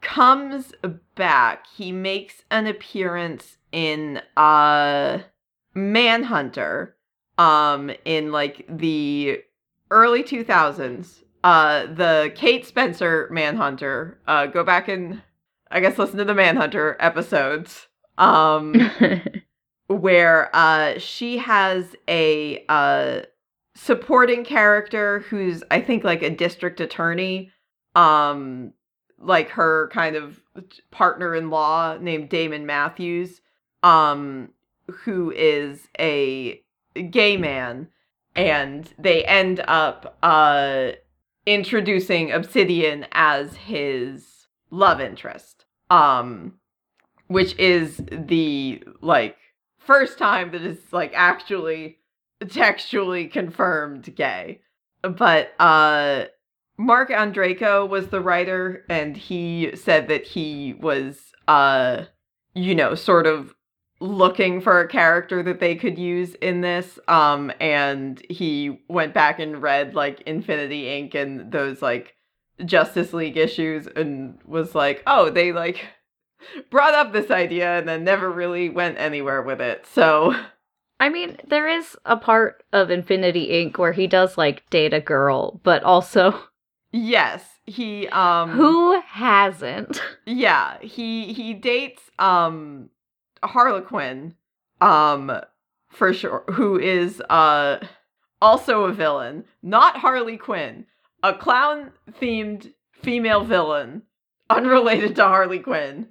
[0.00, 0.72] comes
[1.16, 5.18] back he makes an appearance in uh
[5.74, 6.96] manhunter
[7.38, 9.42] um in like the
[9.90, 15.22] early 2000s uh the kate spencer manhunter uh go back and
[15.70, 17.86] i guess listen to the manhunter episodes
[18.18, 18.74] um
[19.86, 23.20] where uh she has a uh
[23.76, 27.52] supporting character who's I think like a district attorney
[27.94, 28.72] um
[29.18, 30.40] like her kind of
[30.90, 33.42] partner in law named Damon Matthews
[33.82, 34.50] um
[35.04, 36.62] who is a
[37.10, 37.88] gay man.
[38.34, 40.92] And they end up uh
[41.46, 46.52] introducing Obsidian as his love interest um
[47.28, 49.36] which is the like
[49.78, 51.98] first time that is like actually
[52.48, 54.60] textually confirmed gay.
[55.02, 56.26] But uh
[56.78, 62.04] Marc Andreyko was the writer and he said that he was uh
[62.54, 63.54] you know sort of
[64.00, 69.38] looking for a character that they could use in this um and he went back
[69.38, 72.16] and read like Infinity Inc and those like
[72.64, 75.86] Justice League issues and was like, "Oh, they like
[76.70, 80.34] brought up this idea and then never really went anywhere with it." So,
[80.98, 83.78] I mean, there is a part of Infinity Inc.
[83.78, 86.38] where he does like date a girl, but also
[86.92, 90.00] yes, he um who hasn't?
[90.24, 92.90] Yeah, he he dates um
[93.42, 94.34] Harlequin
[94.80, 95.40] um
[95.88, 97.78] for sure who is uh
[98.42, 100.84] also a villain, not Harley Quinn,
[101.22, 102.72] a clown themed
[103.02, 104.02] female villain
[104.50, 106.08] unrelated to Harley Quinn.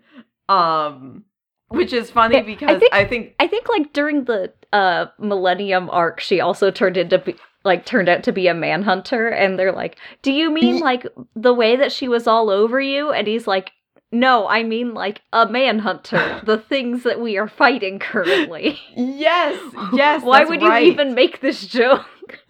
[0.50, 1.26] Um
[1.70, 5.90] which is funny because I think- I think I think like during the uh Millennium
[5.90, 9.72] arc, she also turned into be- like turned out to be a manhunter, and they're
[9.72, 13.48] like, "Do you mean like the way that she was all over you?" And he's
[13.48, 13.72] like,
[14.16, 19.60] "No, I mean like a manhunter, the things that we are fighting currently." yes,
[19.94, 20.24] yes.
[20.24, 20.86] Why would right.
[20.86, 22.06] you even make this joke?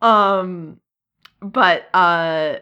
[0.00, 0.80] um
[1.40, 2.56] but uh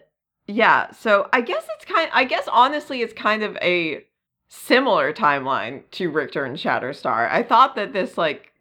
[0.47, 4.05] yeah so i guess it's kind i guess honestly it's kind of a
[4.49, 8.53] similar timeline to rictor and shatterstar i thought that this like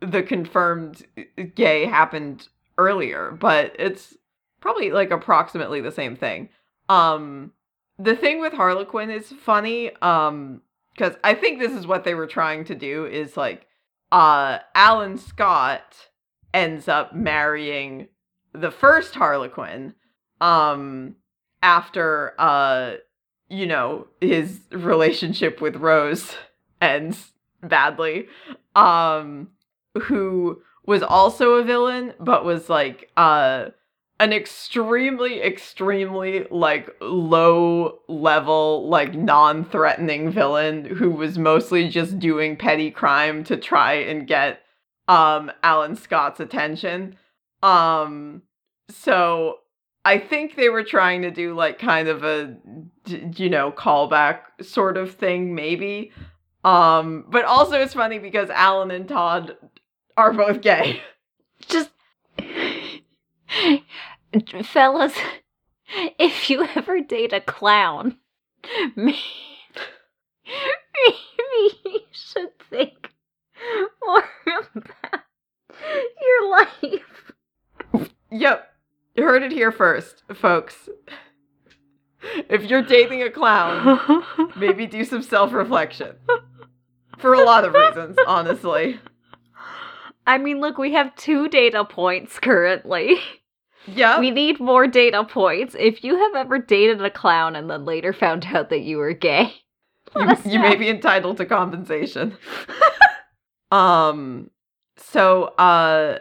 [0.00, 1.06] the confirmed
[1.54, 4.16] gay happened earlier but it's
[4.60, 6.48] probably like approximately the same thing
[6.88, 7.52] um
[7.98, 10.60] the thing with harlequin is funny um
[10.92, 13.66] because i think this is what they were trying to do is like
[14.12, 16.08] uh alan scott
[16.52, 18.08] ends up marrying
[18.52, 19.94] the first harlequin
[20.40, 21.16] um
[21.62, 22.94] after uh
[23.48, 26.34] you know his relationship with rose
[26.80, 28.26] ends badly
[28.76, 29.48] um
[30.02, 33.66] who was also a villain but was like uh
[34.20, 42.90] an extremely extremely like low level like non-threatening villain who was mostly just doing petty
[42.90, 44.60] crime to try and get
[45.08, 47.16] um Alan Scott's attention.
[47.62, 48.42] Um
[48.88, 49.58] so
[50.04, 52.56] I think they were trying to do like kind of a
[53.06, 56.12] you know callback sort of thing maybe.
[56.62, 59.56] Um but also it's funny because Alan and Todd
[60.16, 61.02] are both gay.
[61.66, 61.90] Just
[64.64, 65.14] fellas,
[66.18, 68.18] if you ever date a clown,
[68.96, 69.18] maybe,
[71.84, 73.10] you should think
[74.04, 75.24] more about
[76.20, 77.32] your life.
[78.30, 78.70] Yep.
[79.16, 80.88] You heard it here first, folks.
[82.48, 84.24] If you're dating a clown,
[84.56, 86.16] maybe do some self-reflection.
[87.18, 88.98] For a lot of reasons, honestly.
[90.26, 93.18] I mean, look, we have two data points currently.
[93.86, 94.18] Yeah.
[94.18, 95.76] We need more data points.
[95.78, 99.12] If you have ever dated a clown and then later found out that you were
[99.12, 99.52] gay,
[100.16, 102.36] you, you may be entitled to compensation.
[103.70, 104.50] um
[104.96, 106.18] so uh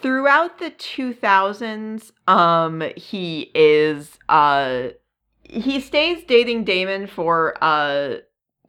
[0.00, 4.88] throughout the 2000s um he is uh
[5.42, 8.16] he stays dating Damon for uh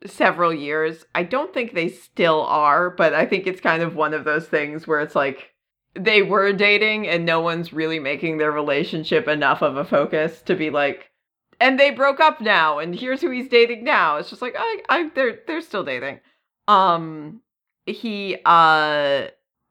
[0.06, 1.06] several years.
[1.14, 4.48] I don't think they still are, but I think it's kind of one of those
[4.48, 5.52] things where it's like
[5.94, 10.56] they were dating and no one's really making their relationship enough of a focus to
[10.56, 11.12] be like
[11.60, 14.18] and they broke up now and here's who he's dating now.
[14.18, 16.20] It's just like i i they're they're still dating.
[16.68, 17.42] Um
[17.86, 19.28] he uh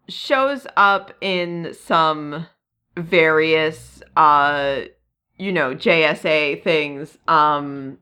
[0.09, 2.47] shows up in some
[2.97, 4.83] various uh
[5.39, 7.19] you know jsa things.
[7.27, 7.99] Um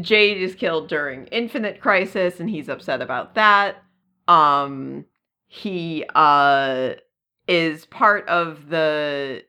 [0.00, 3.82] jade is killed during infinite crisis and he's upset about that.
[4.28, 5.06] Um
[5.46, 6.94] he uh
[7.48, 9.42] is part of the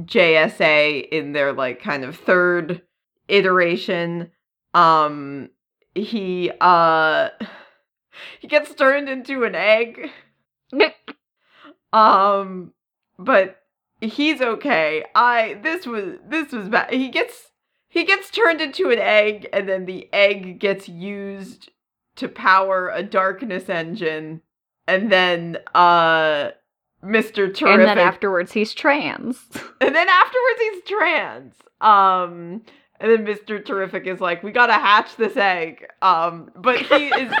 [0.00, 2.82] jsa in their like kind of third
[3.28, 4.30] iteration.
[4.74, 5.50] Um
[5.94, 7.30] he uh
[8.40, 10.10] he gets turned into an egg.
[11.92, 12.72] Um
[13.18, 13.62] but
[14.00, 15.04] he's okay.
[15.14, 17.50] I this was this was bad he gets
[17.96, 21.70] he gets turned into an egg and then the egg gets used
[22.16, 24.40] to power a darkness engine
[24.88, 26.50] and then uh
[27.04, 29.38] mr terrific and then afterwards he's trans.
[29.80, 31.54] and then afterwards he's trans.
[31.80, 32.62] Um
[32.98, 33.62] and then Mr.
[33.62, 35.86] Terrific is like, we gotta hatch this egg.
[36.00, 37.32] Um, but he is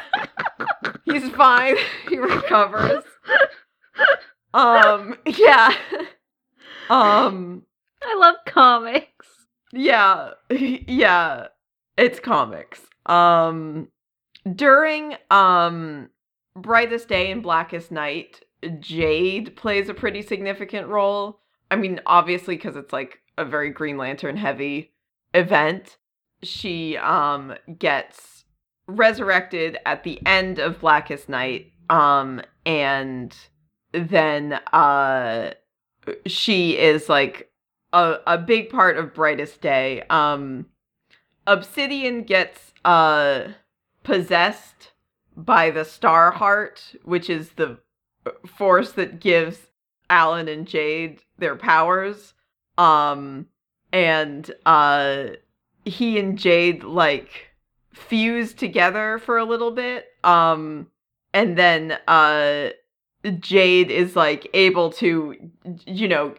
[1.04, 1.76] he's fine.
[2.08, 3.04] he recovers.
[4.52, 5.74] Um, yeah.
[6.90, 7.62] Um,
[8.02, 9.26] I love comics.
[9.76, 10.30] Yeah.
[10.50, 11.48] Yeah.
[11.96, 12.82] It's comics.
[13.06, 13.88] Um
[14.54, 16.10] during um
[16.54, 18.42] Brightest Day and Blackest Night,
[18.80, 21.40] Jade plays a pretty significant role.
[21.70, 24.92] I mean, obviously because it's like a very Green Lantern heavy
[25.34, 25.96] event.
[26.42, 28.44] She um gets
[28.86, 33.36] resurrected at the end of Blackest Night um and
[33.92, 35.52] then uh
[36.26, 37.50] she is like
[37.92, 40.02] a, a big part of Brightest Day.
[40.10, 40.66] Um,
[41.46, 43.48] Obsidian gets uh
[44.02, 44.92] possessed
[45.36, 47.78] by the Star Heart, which is the
[48.46, 49.58] force that gives
[50.08, 52.34] Alan and Jade their powers.
[52.78, 53.46] Um,
[53.92, 55.26] and uh,
[55.84, 57.50] he and Jade like
[57.92, 60.06] fuse together for a little bit.
[60.24, 60.88] Um,
[61.32, 62.70] and then uh,
[63.32, 65.34] Jade is like able to,
[65.86, 66.34] you know,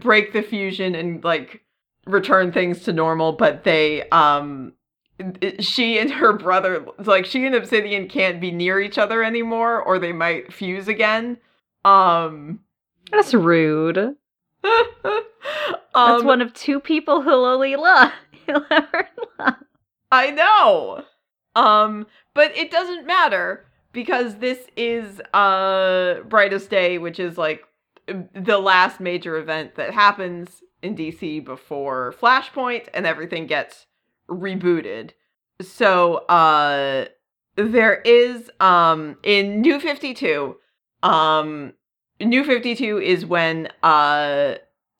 [0.00, 1.62] break the fusion and like
[2.06, 4.72] return things to normal, but they um
[5.58, 9.98] she and her brother like she and obsidian can't be near each other anymore or
[9.98, 11.38] they might fuse again.
[11.84, 12.60] Um
[13.10, 14.16] that's rude.
[15.94, 18.12] Um, that's one of two people who'll only love
[18.46, 19.08] he'll ever
[19.38, 19.54] love
[20.12, 21.04] i know.
[21.56, 27.64] Um but it doesn't matter because this is uh brightest day which is like
[28.34, 33.86] the last major event that happens in dc before flashpoint and everything gets
[34.28, 35.10] rebooted.
[35.60, 37.06] So uh
[37.56, 40.56] there is um in New 52
[41.02, 41.72] um
[42.20, 44.54] New 52 is when uh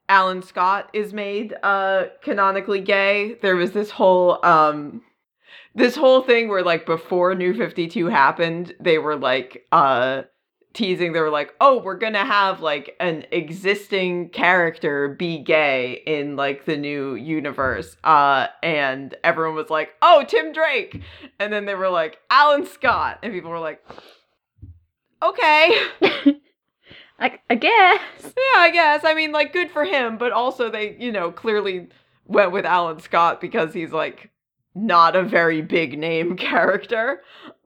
[0.08, 3.34] Alan Scott is made uh canonically gay.
[3.42, 5.02] There was this whole um
[5.78, 10.22] this whole thing where like before New 52 happened, they were like uh
[10.74, 11.12] teasing.
[11.12, 16.64] They were like oh we're gonna have like an existing character be gay in like
[16.64, 17.96] the new universe.
[18.02, 21.00] Uh and everyone was like oh tim drake.
[21.38, 23.20] And then they were like alan scott.
[23.22, 23.80] And people were like
[25.22, 25.80] okay.
[27.20, 28.00] I, I guess.
[28.24, 29.04] Yeah i guess.
[29.04, 31.88] I mean like good for him but also they you know clearly
[32.26, 34.30] went with alan scott because he's like
[34.78, 37.22] not a very big name character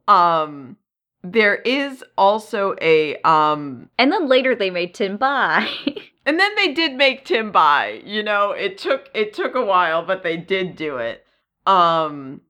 [0.09, 0.77] um
[1.23, 5.69] there is also a um and then later they made tim bi.
[6.27, 8.03] and then they did make tim bi.
[8.05, 11.25] you know it took it took a while but they did do it
[11.67, 12.41] um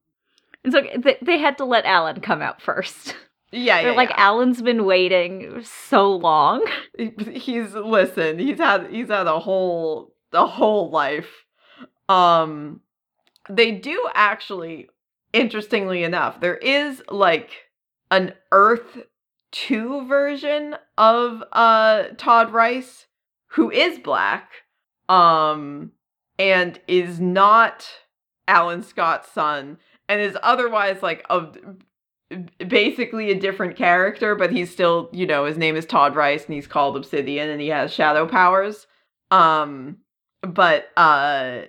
[0.65, 3.17] and so they, they had to let alan come out first
[3.55, 4.29] yeah, They're yeah like yeah.
[4.29, 6.67] alan's been waiting so long
[7.35, 11.45] he's listen he's had he's had a whole a whole life
[12.09, 12.81] um
[13.49, 14.89] they do actually
[15.33, 17.51] interestingly enough there is like
[18.11, 18.99] an Earth
[19.53, 23.07] 2 version of uh Todd Rice
[23.49, 24.51] who is black
[25.09, 25.93] um
[26.39, 27.89] and is not
[28.49, 29.79] Alan Scott's son
[30.09, 31.47] and is otherwise like a
[32.67, 36.55] basically a different character but he's still you know his name is Todd Rice and
[36.55, 38.87] he's called Obsidian and he has shadow powers.
[39.31, 39.99] Um
[40.43, 41.63] but uh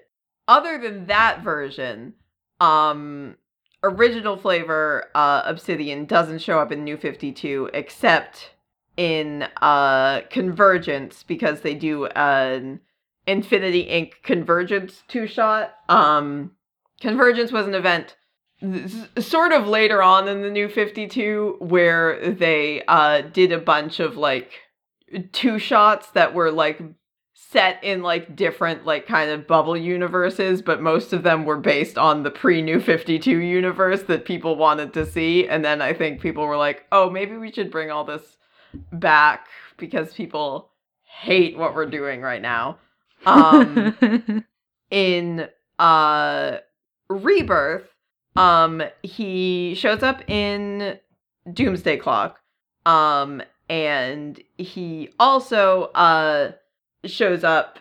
[0.48, 2.14] other than that version
[2.60, 3.36] um
[3.84, 8.52] original flavor uh, Obsidian doesn't show up in New 52 except
[8.96, 12.80] in uh, Convergence because they do an
[13.28, 14.24] Infinity Inc.
[14.24, 15.76] Convergence two shot.
[15.90, 16.52] Um,
[17.02, 18.16] Convergence was an event
[19.20, 24.16] sort of later on in the New 52 where they uh, did a bunch of
[24.16, 24.52] like
[25.34, 26.82] two shots that were like
[27.54, 31.98] set in like different like kind of bubble universes but most of them were based
[31.98, 35.48] on the pre new 52 universe that people wanted to see.
[35.48, 38.38] And then i think people were like oh maybe we should bring all this
[38.92, 39.48] back
[39.78, 40.72] because people
[41.04, 42.80] hate what we're doing right now.
[43.26, 43.96] Um
[44.92, 45.48] in
[45.80, 46.58] uh
[47.10, 47.88] rebirth
[48.36, 51.00] um he shows up in
[51.52, 52.40] doomsday clock
[52.86, 56.52] um and he also uh
[57.06, 57.80] shows up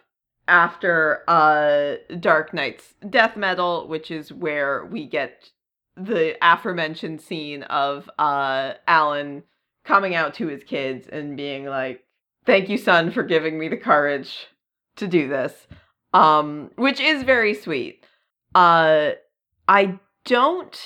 [0.48, 5.50] after uh Dark Nights death metal, which is where we get
[5.96, 9.44] the aforementioned scene of uh Alan
[9.84, 12.04] coming out to his kids and being like,
[12.44, 14.48] "Thank you, son, for giving me the courage
[14.96, 15.66] to do this."
[16.12, 18.04] Um, which is very sweet.
[18.54, 19.12] Uh
[19.68, 20.78] I don't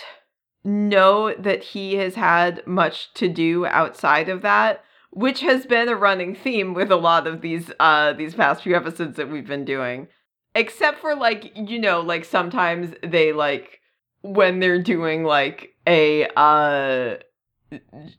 [0.65, 4.85] know that he has had much to do outside of that
[5.17, 8.77] which has been a running theme with a lot of these uh these past few
[8.77, 10.09] episodes that we've been doing.
[10.55, 13.81] Except for like you know like sometimes they like
[14.21, 17.17] when they're doing like a uh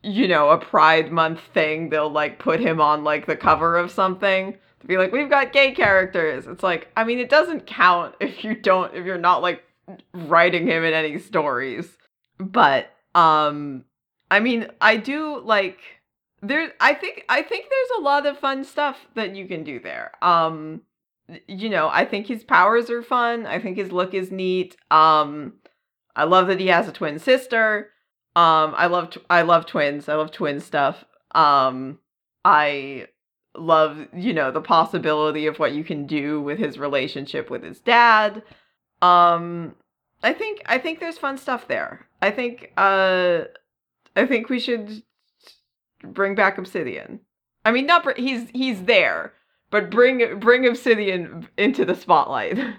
[0.02, 3.92] you know a pride month thing they'll like put him on like the cover of
[3.92, 6.48] something to be like we've got gay characters.
[6.48, 9.64] It's like i mean it doesn't count if you don't if you're not like
[10.16, 11.96] writing him in any stories.
[12.40, 13.86] But um
[14.32, 15.78] i mean i do like
[16.48, 19.80] there i think i think there's a lot of fun stuff that you can do
[19.80, 20.12] there.
[20.22, 20.82] Um
[21.48, 23.46] you know i think his powers are fun.
[23.46, 24.78] I think his look is neat.
[24.92, 25.54] Um
[26.16, 27.92] i love that he has a twin sister.
[28.36, 30.10] Um i love t- i love twins.
[30.10, 31.06] I love twin stuff.
[31.34, 32.00] Um
[32.46, 33.08] i
[33.56, 37.80] love, you know, the possibility of what you can do with his relationship with his
[37.80, 38.44] dad.
[39.02, 39.76] Um
[40.24, 42.08] I think I think there's fun stuff there.
[42.22, 43.42] I think uh
[44.16, 45.04] I think we should
[46.14, 47.20] bring back Obsidian.
[47.66, 49.34] I mean, not br- he's he's there,
[49.72, 52.58] but bring bring Obsidian into the spotlight.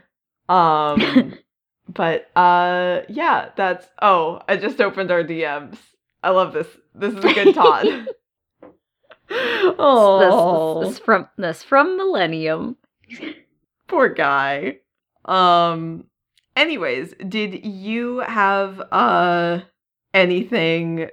[0.48, 1.34] Um
[1.88, 5.76] but uh yeah, that's oh, I just opened our DMs.
[6.22, 6.66] I love this.
[6.94, 7.86] This is a good Todd.
[9.30, 12.76] oh, This, this from this from Millennium.
[13.88, 14.78] poor guy.
[15.26, 16.04] Um
[16.56, 19.60] anyways, did you have uh
[20.14, 21.10] anything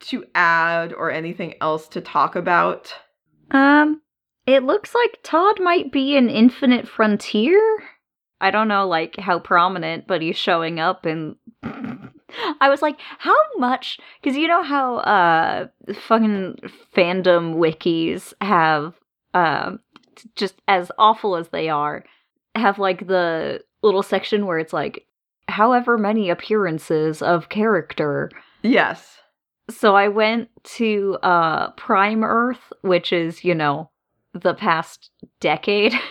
[0.00, 2.92] to add or anything else to talk about?
[3.50, 4.02] Um,
[4.46, 7.60] it looks like Todd might be in Infinite Frontier.
[8.40, 11.36] I don't know, like how prominent, but he's showing up, and
[12.60, 13.98] I was like, how much?
[14.20, 15.66] Because you know how uh
[16.06, 16.58] fucking
[16.94, 18.94] fandom wikis have
[19.34, 19.80] um
[20.36, 22.04] just as awful as they are,
[22.54, 25.04] have like the little section where it's like
[25.48, 28.30] however many appearances of character
[28.62, 29.17] Yes.
[29.70, 33.90] So I went to uh Prime Earth, which is, you know,
[34.34, 35.10] the past
[35.40, 35.92] decade.
[35.92, 36.00] Mhm.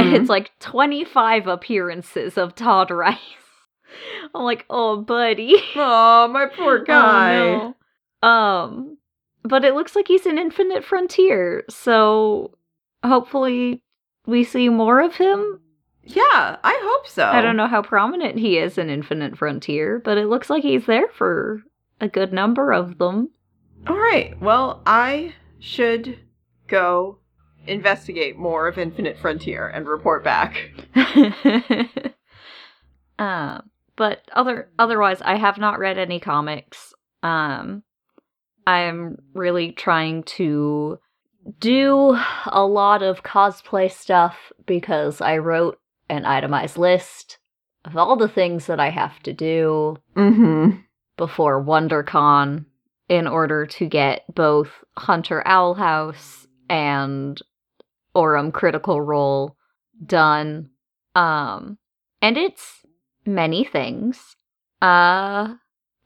[0.00, 3.18] And it's like 25 appearances of Todd Rice.
[4.34, 5.54] I'm like, oh buddy.
[5.74, 7.38] Oh, my poor guy.
[7.38, 7.74] Oh,
[8.22, 8.28] no.
[8.28, 8.98] Um
[9.42, 12.56] but it looks like he's in Infinite Frontier, so
[13.04, 13.82] hopefully
[14.26, 15.60] we see more of him.
[16.02, 17.26] Yeah, I hope so.
[17.26, 20.86] I don't know how prominent he is in Infinite Frontier, but it looks like he's
[20.86, 21.62] there for
[22.00, 23.30] a good number of them.
[23.86, 24.40] All right.
[24.40, 26.18] Well, I should
[26.68, 27.18] go
[27.66, 30.70] investigate more of Infinite Frontier and report back.
[33.18, 33.60] uh,
[33.96, 36.92] but other otherwise, I have not read any comics.
[37.22, 37.82] Um,
[38.66, 40.98] I'm really trying to
[41.60, 45.78] do a lot of cosplay stuff because I wrote
[46.08, 47.38] an itemized list
[47.84, 50.78] of all the things that I have to do Mm-hmm.
[51.16, 52.64] Before WonderCon
[53.08, 57.40] in order to get both Hunter Owl House and
[58.16, 59.56] Orym Critical Role
[60.04, 60.70] done.
[61.14, 61.78] Um
[62.20, 62.84] and it's
[63.26, 64.36] many things.
[64.80, 65.54] Uh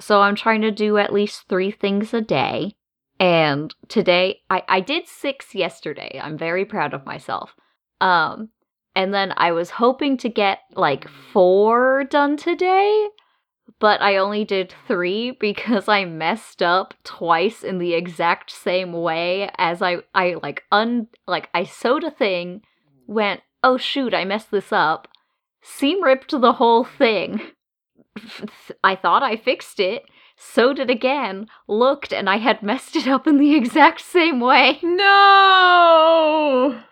[0.00, 2.76] so I'm trying to do at least 3 things a day.
[3.18, 6.20] And today I I did 6 yesterday.
[6.22, 7.54] I'm very proud of myself.
[8.00, 8.50] Um
[8.94, 13.08] and then I was hoping to get like 4 done today
[13.80, 19.50] but I only did three because I messed up twice in the exact same way
[19.56, 22.62] as I I like un like I sewed a thing,
[23.06, 25.08] went oh shoot I messed this up,
[25.62, 27.40] seam ripped the whole thing.
[28.82, 30.04] I thought I fixed it,
[30.36, 34.80] sewed it again, looked, and I had messed it up in the exact same way.
[34.82, 36.82] No.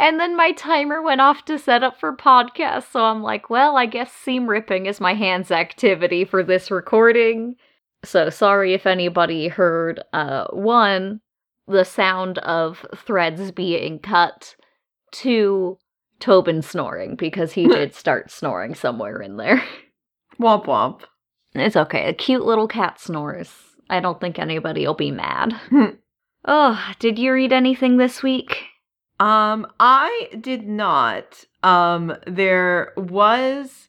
[0.00, 3.76] And then my timer went off to set up for podcast, so I'm like, well,
[3.76, 7.56] I guess seam ripping is my hands activity for this recording.
[8.02, 11.20] So sorry if anybody heard uh one,
[11.68, 14.56] the sound of threads being cut,
[15.12, 15.76] two,
[16.18, 19.62] Tobin snoring, because he did start snoring somewhere in there.
[20.40, 21.02] Womp womp.
[21.54, 22.08] It's okay.
[22.08, 23.52] A cute little cat snores.
[23.90, 25.60] I don't think anybody will be mad.
[26.42, 28.69] Oh, did you read anything this week?
[29.20, 31.44] Um, I did not.
[31.62, 33.88] Um, there was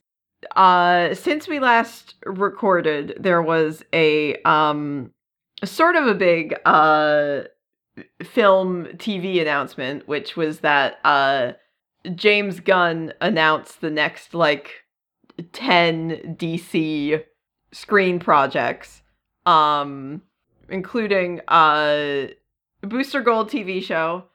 [0.55, 5.11] uh since we last recorded, there was a um
[5.63, 7.43] sort of a big uh
[8.23, 11.53] film TV announcement, which was that uh
[12.13, 14.83] James Gunn announced the next like
[15.53, 17.23] 10 DC
[17.71, 19.01] screen projects
[19.45, 20.21] um
[20.67, 22.27] including uh
[22.81, 24.25] Booster Gold TV show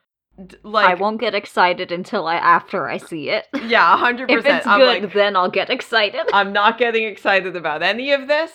[0.63, 3.47] like I won't get excited until I after I see it.
[3.65, 6.21] yeah 100% If it's I'm good, like then I'll get excited.
[6.33, 8.51] I'm not getting excited about any of this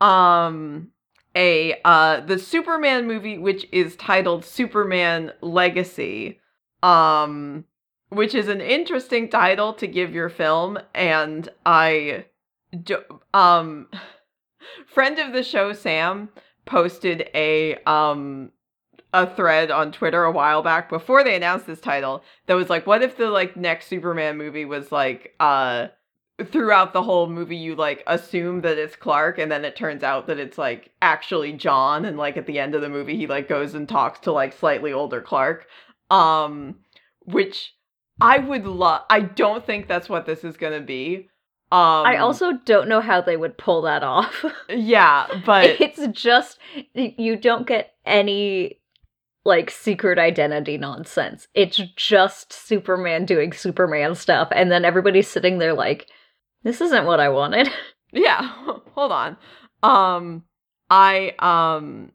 [0.00, 0.88] um
[1.34, 6.38] a uh the Superman movie which is titled Superman Legacy
[6.82, 7.64] um
[8.10, 12.26] which is an interesting title to give your film and I
[12.82, 12.98] do,
[13.32, 13.88] um
[14.86, 16.28] friend of the show Sam
[16.66, 18.52] posted a um
[19.12, 22.86] a thread on Twitter a while back before they announced this title that was like
[22.86, 25.86] what if the like next Superman movie was like uh
[26.44, 30.26] throughout the whole movie you like assume that it's Clark and then it turns out
[30.26, 33.48] that it's like actually John and like at the end of the movie he like
[33.48, 35.66] goes and talks to like slightly older Clark
[36.10, 36.76] um
[37.24, 37.74] which
[38.20, 41.28] I would love I don't think that's what this is going to be
[41.72, 44.44] um I also don't know how they would pull that off.
[44.68, 46.58] yeah but it's just
[46.92, 48.80] you don't get any
[49.46, 51.48] like secret identity nonsense.
[51.54, 56.08] It's just Superman doing Superman stuff, and then everybody's sitting there like,
[56.64, 57.70] this isn't what I wanted.
[58.12, 58.40] Yeah,
[58.94, 59.36] hold on.
[59.82, 60.44] Um
[60.88, 62.12] I um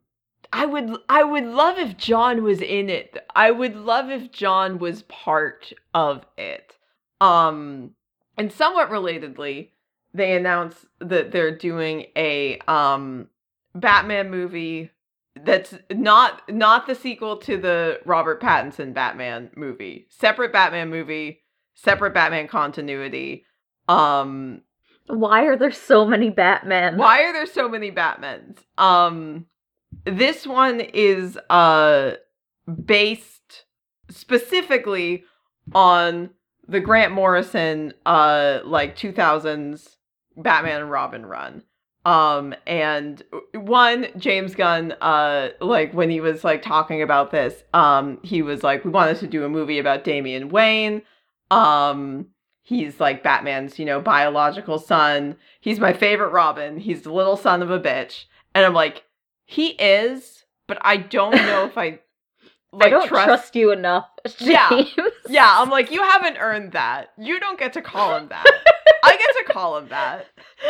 [0.54, 3.18] I would I would love if John was in it.
[3.36, 6.76] I would love if John was part of it.
[7.20, 7.92] Um
[8.38, 9.70] and somewhat relatedly,
[10.14, 13.28] they announced that they're doing a um
[13.76, 14.92] Batman movie
[15.36, 20.08] that's not not the sequel to the Robert Pattinson Batman movie.
[20.10, 21.42] Separate Batman movie,
[21.74, 23.46] separate Batman continuity.
[23.88, 24.62] Um
[25.08, 26.98] Why are there so many Batmen?
[26.98, 28.58] why are there so many Batmans?
[28.78, 29.46] Um
[30.06, 32.16] this one is uh
[32.86, 33.66] based
[34.10, 35.24] specifically
[35.74, 36.30] on
[36.68, 39.96] the Grant Morrison uh like 2000s
[40.38, 41.64] Batman and Robin run.
[42.06, 43.22] Um and
[43.54, 48.64] one James Gunn uh like when he was like talking about this um he was
[48.64, 51.04] like we wanted to do a movie about Damian Wayne.
[51.52, 52.28] Um
[52.64, 55.36] he's like Batman's, you know, biological son.
[55.60, 56.80] He's my favorite Robin.
[56.80, 58.26] He's the little son of a bitch.
[58.56, 59.04] And I'm like
[59.46, 62.00] he is, but I don't know if I
[62.72, 64.08] like I don't trust, you enough.
[64.38, 64.48] james.
[64.50, 64.84] Yeah.
[65.30, 67.12] Yeah, I'm like, you haven't earned that.
[67.18, 68.46] You don't get to call him that.
[69.04, 70.28] I get to call him that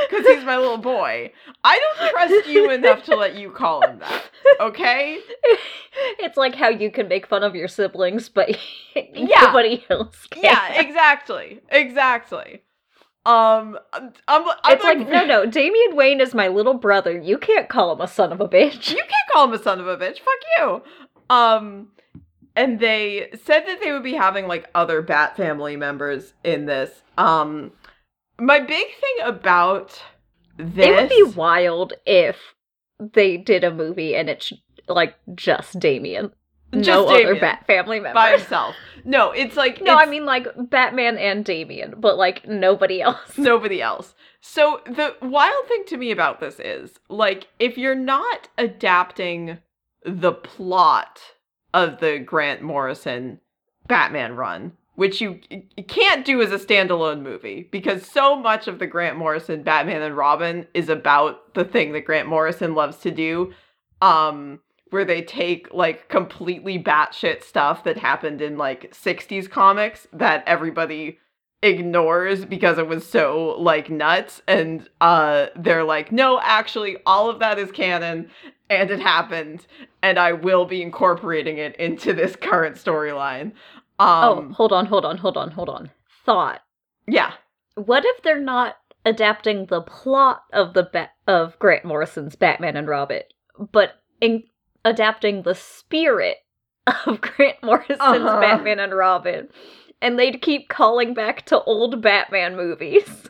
[0.10, 1.32] because he's my little boy.
[1.64, 4.24] I don't trust you enough to let you call him that.
[4.60, 5.20] Okay?
[6.20, 8.50] it's like how you can make fun of your siblings, but
[8.96, 9.42] Yeah.
[9.42, 10.44] nobody else can.
[10.44, 12.62] Yeah, exactly, exactly.
[13.26, 14.44] Um, I'm, I'm
[14.74, 15.46] it's like, no, no.
[15.46, 17.16] Damian Wayne is my little brother.
[17.18, 18.90] You can't call him a son of a bitch.
[18.90, 20.20] You can't call him a son of a bitch.
[20.20, 20.82] Fuck you.
[21.30, 21.90] Um,
[22.56, 27.04] and they said that they would be having like other Bat family members in this.
[27.18, 27.72] Um,
[28.42, 30.02] my big thing about
[30.58, 32.38] this It would be wild if
[33.00, 34.52] they did a movie and it's
[34.88, 36.32] like just Damian.
[36.74, 38.14] Just no other Bat family member.
[38.14, 38.76] by himself.
[39.04, 43.20] No, it's like No, I mean like Batman and Damian, but like nobody else.
[43.38, 44.16] nobody else.
[44.40, 49.60] So the wild thing to me about this is like if you're not adapting
[50.06, 51.20] the plot
[51.74, 53.40] of the Grant Morrison
[53.88, 58.80] Batman run, which you, you can't do as a standalone movie because so much of
[58.80, 63.12] the Grant Morrison Batman and Robin is about the thing that Grant Morrison loves to
[63.12, 63.54] do.
[64.02, 70.44] Um where they take like completely batshit stuff that happened in like 60s comics that
[70.46, 71.18] everybody
[71.64, 77.40] ignores because it was so like nuts and uh they're like no actually all of
[77.40, 78.30] that is canon
[78.72, 79.68] and it happened
[80.02, 83.52] and I will be incorporating it into this current storyline.
[84.02, 85.92] Oh, Um hold on, hold on, hold on, hold on.
[86.26, 86.62] Thought.
[87.08, 87.34] yeah.
[87.76, 88.76] What if they're not
[89.06, 93.24] adapting the plot of the ba- of Grant Morrison's Batman and Robin,
[93.72, 94.44] but in-
[94.86, 96.38] adapting the spirit
[97.08, 98.40] of Grant Morrison's Uh-huh.
[98.42, 99.48] Batman and Robin?
[100.02, 103.30] And they'd keep calling back to old Batman movies.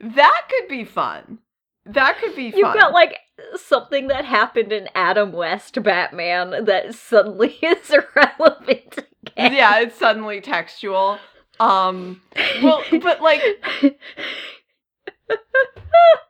[0.00, 1.38] That could be fun.
[1.84, 2.58] That could be fun.
[2.60, 3.18] You've got like
[3.56, 9.00] something that happened in Adam West Batman that suddenly is irrelevant
[9.36, 9.52] again.
[9.54, 11.18] yeah, it's suddenly textual.
[11.60, 12.20] Um
[12.62, 13.42] well, but like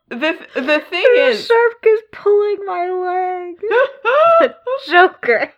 [0.09, 3.55] the the thing is Shark is pulling my
[4.41, 4.53] leg.
[4.89, 5.53] Joker.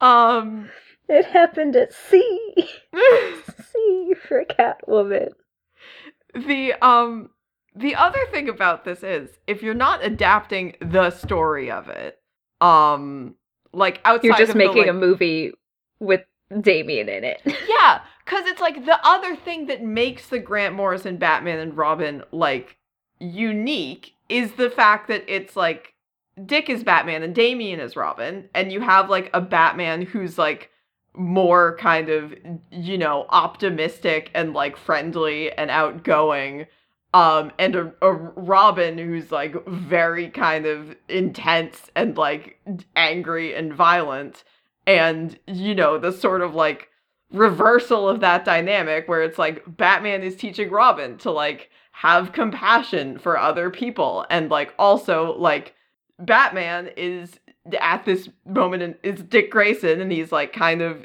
[0.00, 0.68] um
[1.08, 2.54] It happened at sea.
[3.72, 5.30] sea for Catwoman.
[6.34, 7.30] the um
[7.74, 12.18] the other thing about this is if you're not adapting the story of it
[12.60, 13.34] um
[13.72, 15.52] like outside You're just of the, making like- a movie
[16.00, 16.22] with
[16.60, 17.42] Damian in it.
[17.68, 22.22] yeah because it's like the other thing that makes the grant morrison batman and robin
[22.30, 22.76] like
[23.18, 25.94] unique is the fact that it's like
[26.44, 30.70] dick is batman and damian is robin and you have like a batman who's like
[31.14, 32.34] more kind of
[32.70, 36.66] you know optimistic and like friendly and outgoing
[37.14, 42.60] um and a, a robin who's like very kind of intense and like
[42.94, 44.44] angry and violent
[44.88, 46.88] and you know the sort of like
[47.30, 53.18] reversal of that dynamic where it's like batman is teaching robin to like have compassion
[53.18, 55.74] for other people and like also like
[56.18, 57.38] batman is
[57.80, 61.04] at this moment in, is dick grayson and he's like kind of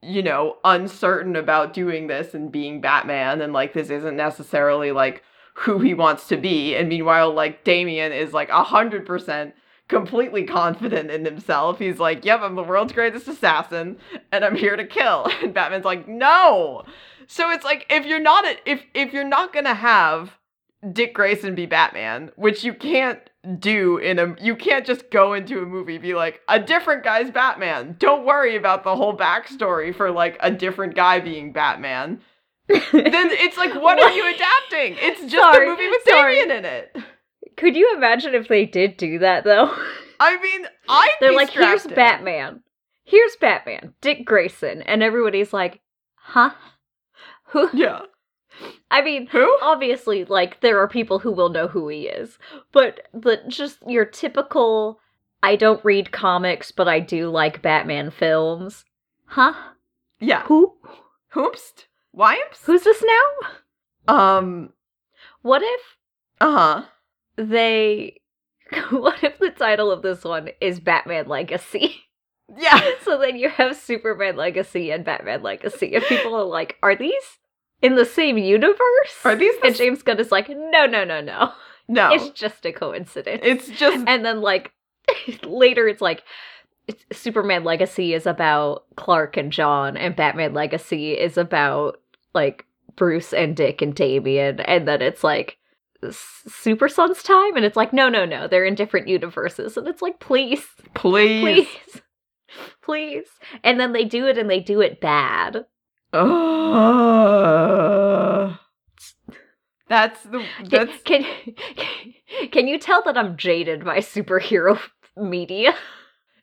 [0.00, 5.24] you know uncertain about doing this and being batman and like this isn't necessarily like
[5.58, 6.76] who he wants to be.
[6.76, 9.54] And meanwhile like damian is like a hundred percent
[9.88, 11.78] completely confident in himself.
[11.78, 13.96] He's like, "Yep, I'm the world's greatest assassin,
[14.32, 16.84] and I'm here to kill." And Batman's like, "No."
[17.26, 20.38] So it's like if you're not a, if if you're not gonna have
[20.92, 23.18] Dick Grayson be Batman, which you can't
[23.58, 27.30] do in a you can't just go into a movie be like a different guy's
[27.30, 27.96] Batman.
[27.98, 32.20] Don't worry about the whole backstory for like a different guy being Batman.
[32.68, 34.96] then it's like what are you adapting?
[35.00, 36.40] It's just Sorry, a movie with sorry.
[36.40, 36.96] Damian in it.
[37.58, 39.76] Could you imagine if they did do that though?
[40.20, 42.62] I mean, I They're like, here's Batman.
[43.04, 45.80] Here's Batman, Dick Grayson, and everybody's like,
[46.16, 46.50] huh?
[47.46, 47.68] Who?
[47.72, 48.02] Yeah.
[48.90, 49.58] I mean, Who?
[49.62, 52.38] obviously, like there are people who will know who he is,
[52.72, 55.00] but the just your typical.
[55.42, 58.84] I don't read comics, but I do like Batman films.
[59.26, 59.54] Huh?
[60.18, 60.42] Yeah.
[60.44, 60.74] Who?
[61.34, 61.86] Hoopst?
[62.16, 62.64] Wyamps?
[62.64, 63.04] Who's this
[64.08, 64.36] now?
[64.38, 64.72] Um.
[65.42, 65.80] What if
[66.40, 66.82] Uh huh.
[67.38, 68.20] They?
[68.90, 72.02] What if the title of this one is Batman Legacy?
[72.54, 72.78] Yeah.
[73.02, 77.38] so then you have Superman Legacy and Batman Legacy, and people are like, "Are these
[77.80, 78.78] in the same universe?"
[79.24, 81.52] Are these the And James Gunn is like, "No, no, no, no.
[81.88, 82.10] No.
[82.12, 84.72] It's just a coincidence." It's just and then like
[85.44, 86.22] later it's like
[86.86, 92.00] it's, superman legacy is about clark and john and batman legacy is about
[92.34, 92.66] like
[92.96, 95.57] bruce and dick and damian and then it's like
[96.12, 100.02] super sons time and it's like no no no they're in different universes and it's
[100.02, 100.64] like please.
[100.94, 101.66] Please.
[101.66, 102.02] please.
[102.82, 103.26] Please.
[103.62, 105.66] And then they do it and they do it bad.
[106.14, 106.28] Ugh.
[109.88, 111.24] that's the that's can
[112.50, 114.78] can you tell that i'm jaded by superhero
[115.16, 115.74] media?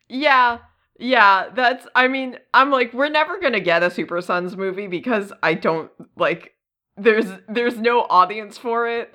[0.08, 0.58] Yeah.
[0.98, 5.32] Yeah that's I mean I'm like we're never gonna get a Super Sons movie because
[5.42, 6.52] I don't like
[6.96, 9.12] there's there's no audience for it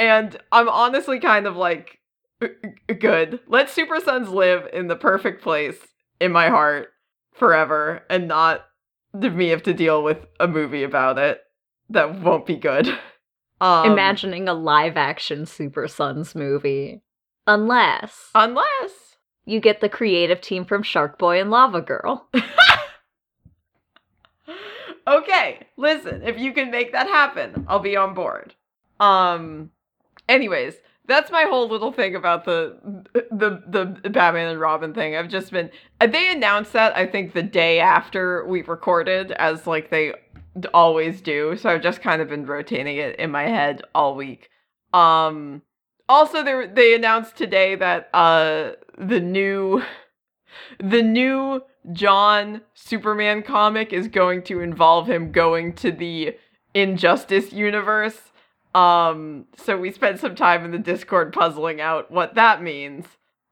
[0.00, 2.00] and I'm honestly kind of like
[2.42, 2.48] "Uh,
[2.88, 5.76] uh, good let Super Sons live in the perfect place
[6.20, 6.88] in my heart
[7.34, 8.64] forever and not
[9.14, 11.42] me have to deal with a movie about it
[11.90, 12.98] that won't be good.
[13.62, 17.02] Um, imagining a live action Super Sons movie.
[17.46, 22.26] Unless unless you get the creative team from Shark Boy and Lava Girl.
[25.06, 28.54] okay, listen, if you can make that happen, I'll be on board.
[28.98, 29.72] Um
[30.30, 30.76] anyways,
[31.06, 32.76] that's my whole little thing about the
[33.30, 35.16] the the Batman and Robin thing.
[35.16, 35.70] I've just been
[36.00, 40.14] uh, they announced that I think the day after we recorded as like they
[40.72, 41.56] always do.
[41.56, 44.50] So I've just kind of been rotating it in my head all week.
[44.92, 45.62] Um
[46.08, 49.82] also they they announced today that uh the new
[50.78, 51.62] the new
[51.92, 56.36] John Superman comic is going to involve him going to the
[56.72, 58.29] Injustice universe.
[58.74, 63.06] Um so we spent some time in the Discord puzzling out what that means.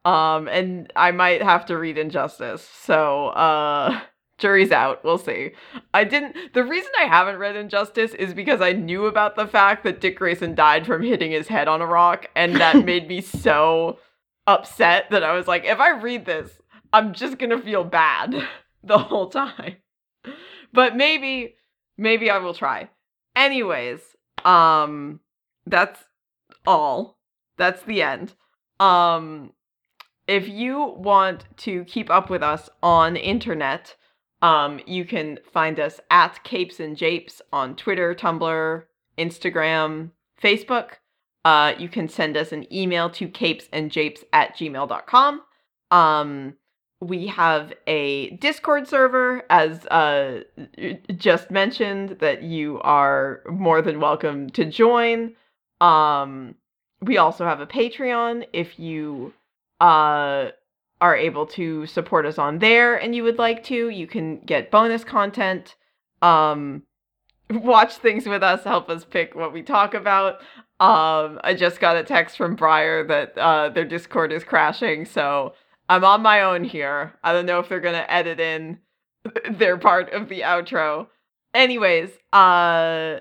[0.05, 2.63] Um and I might have to read Injustice.
[2.63, 4.01] So uh
[4.39, 5.05] jury's out.
[5.05, 5.53] We'll see.
[5.93, 9.85] I didn't the reason I haven't read Injustice is because I knew about the fact
[9.85, 13.21] that Dick Grayson died from hitting his head on a rock and that made me
[13.21, 13.99] so
[14.47, 16.59] upset that I was like if I read this
[16.93, 18.35] I'm just going to feel bad
[18.83, 19.77] the whole time.
[20.73, 21.55] But maybe
[21.97, 22.91] maybe I will try.
[23.35, 24.01] Anyways,
[24.45, 25.21] um
[25.67, 26.05] that's
[26.67, 27.19] all.
[27.57, 28.35] That's the end.
[28.81, 29.53] Um
[30.27, 33.97] if you want to keep up with us on internet,
[34.43, 38.85] um, you can find us at Capes and Japes on Twitter, Tumblr,
[39.19, 40.11] Instagram,
[40.41, 40.91] Facebook.
[41.45, 45.43] Uh, you can send us an email to capesandjapes at gmail.com.
[45.91, 46.55] Um,
[47.01, 50.41] we have a Discord server, as uh,
[51.17, 55.35] just mentioned, that you are more than welcome to join.
[55.81, 56.57] Um,
[57.01, 59.33] we also have a Patreon if you
[59.81, 60.51] uh
[61.01, 64.71] are able to support us on there and you would like to you can get
[64.71, 65.77] bonus content
[66.23, 66.83] um
[67.51, 70.41] watch things with us help us pick what we talk about
[70.81, 75.55] um i just got a text from briar that uh their discord is crashing so
[75.89, 77.15] i'm on my own here.
[77.23, 78.79] I don't know if they're gonna edit in
[79.51, 81.09] their part of the outro.
[81.55, 83.21] Anyways uh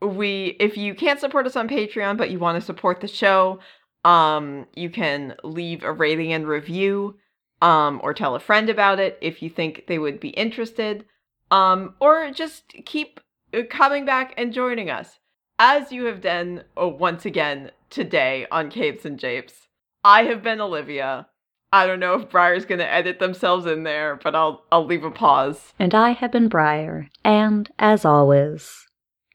[0.00, 3.58] we if you can't support us on patreon but you want to support the show
[4.04, 7.16] um you can leave a rating and review
[7.62, 11.04] um or tell a friend about it if you think they would be interested.
[11.50, 13.20] Um or just keep
[13.54, 15.18] uh, coming back and joining us.
[15.60, 19.68] As you have done oh, once again today on capes and japes
[20.04, 21.26] i have been olivia
[21.72, 25.10] i don't know if briar's gonna edit themselves in there but i'll i'll leave a
[25.10, 27.08] pause And I have been Briar.
[27.24, 28.86] And as always,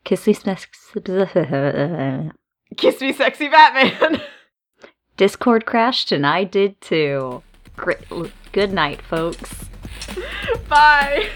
[0.06, 0.70] kissy smack.
[2.78, 4.22] kiss me sexy batman
[5.18, 7.44] Discord crashed and I did too.
[7.78, 8.00] Great.
[8.52, 9.66] Good night, folks.
[10.68, 11.30] bye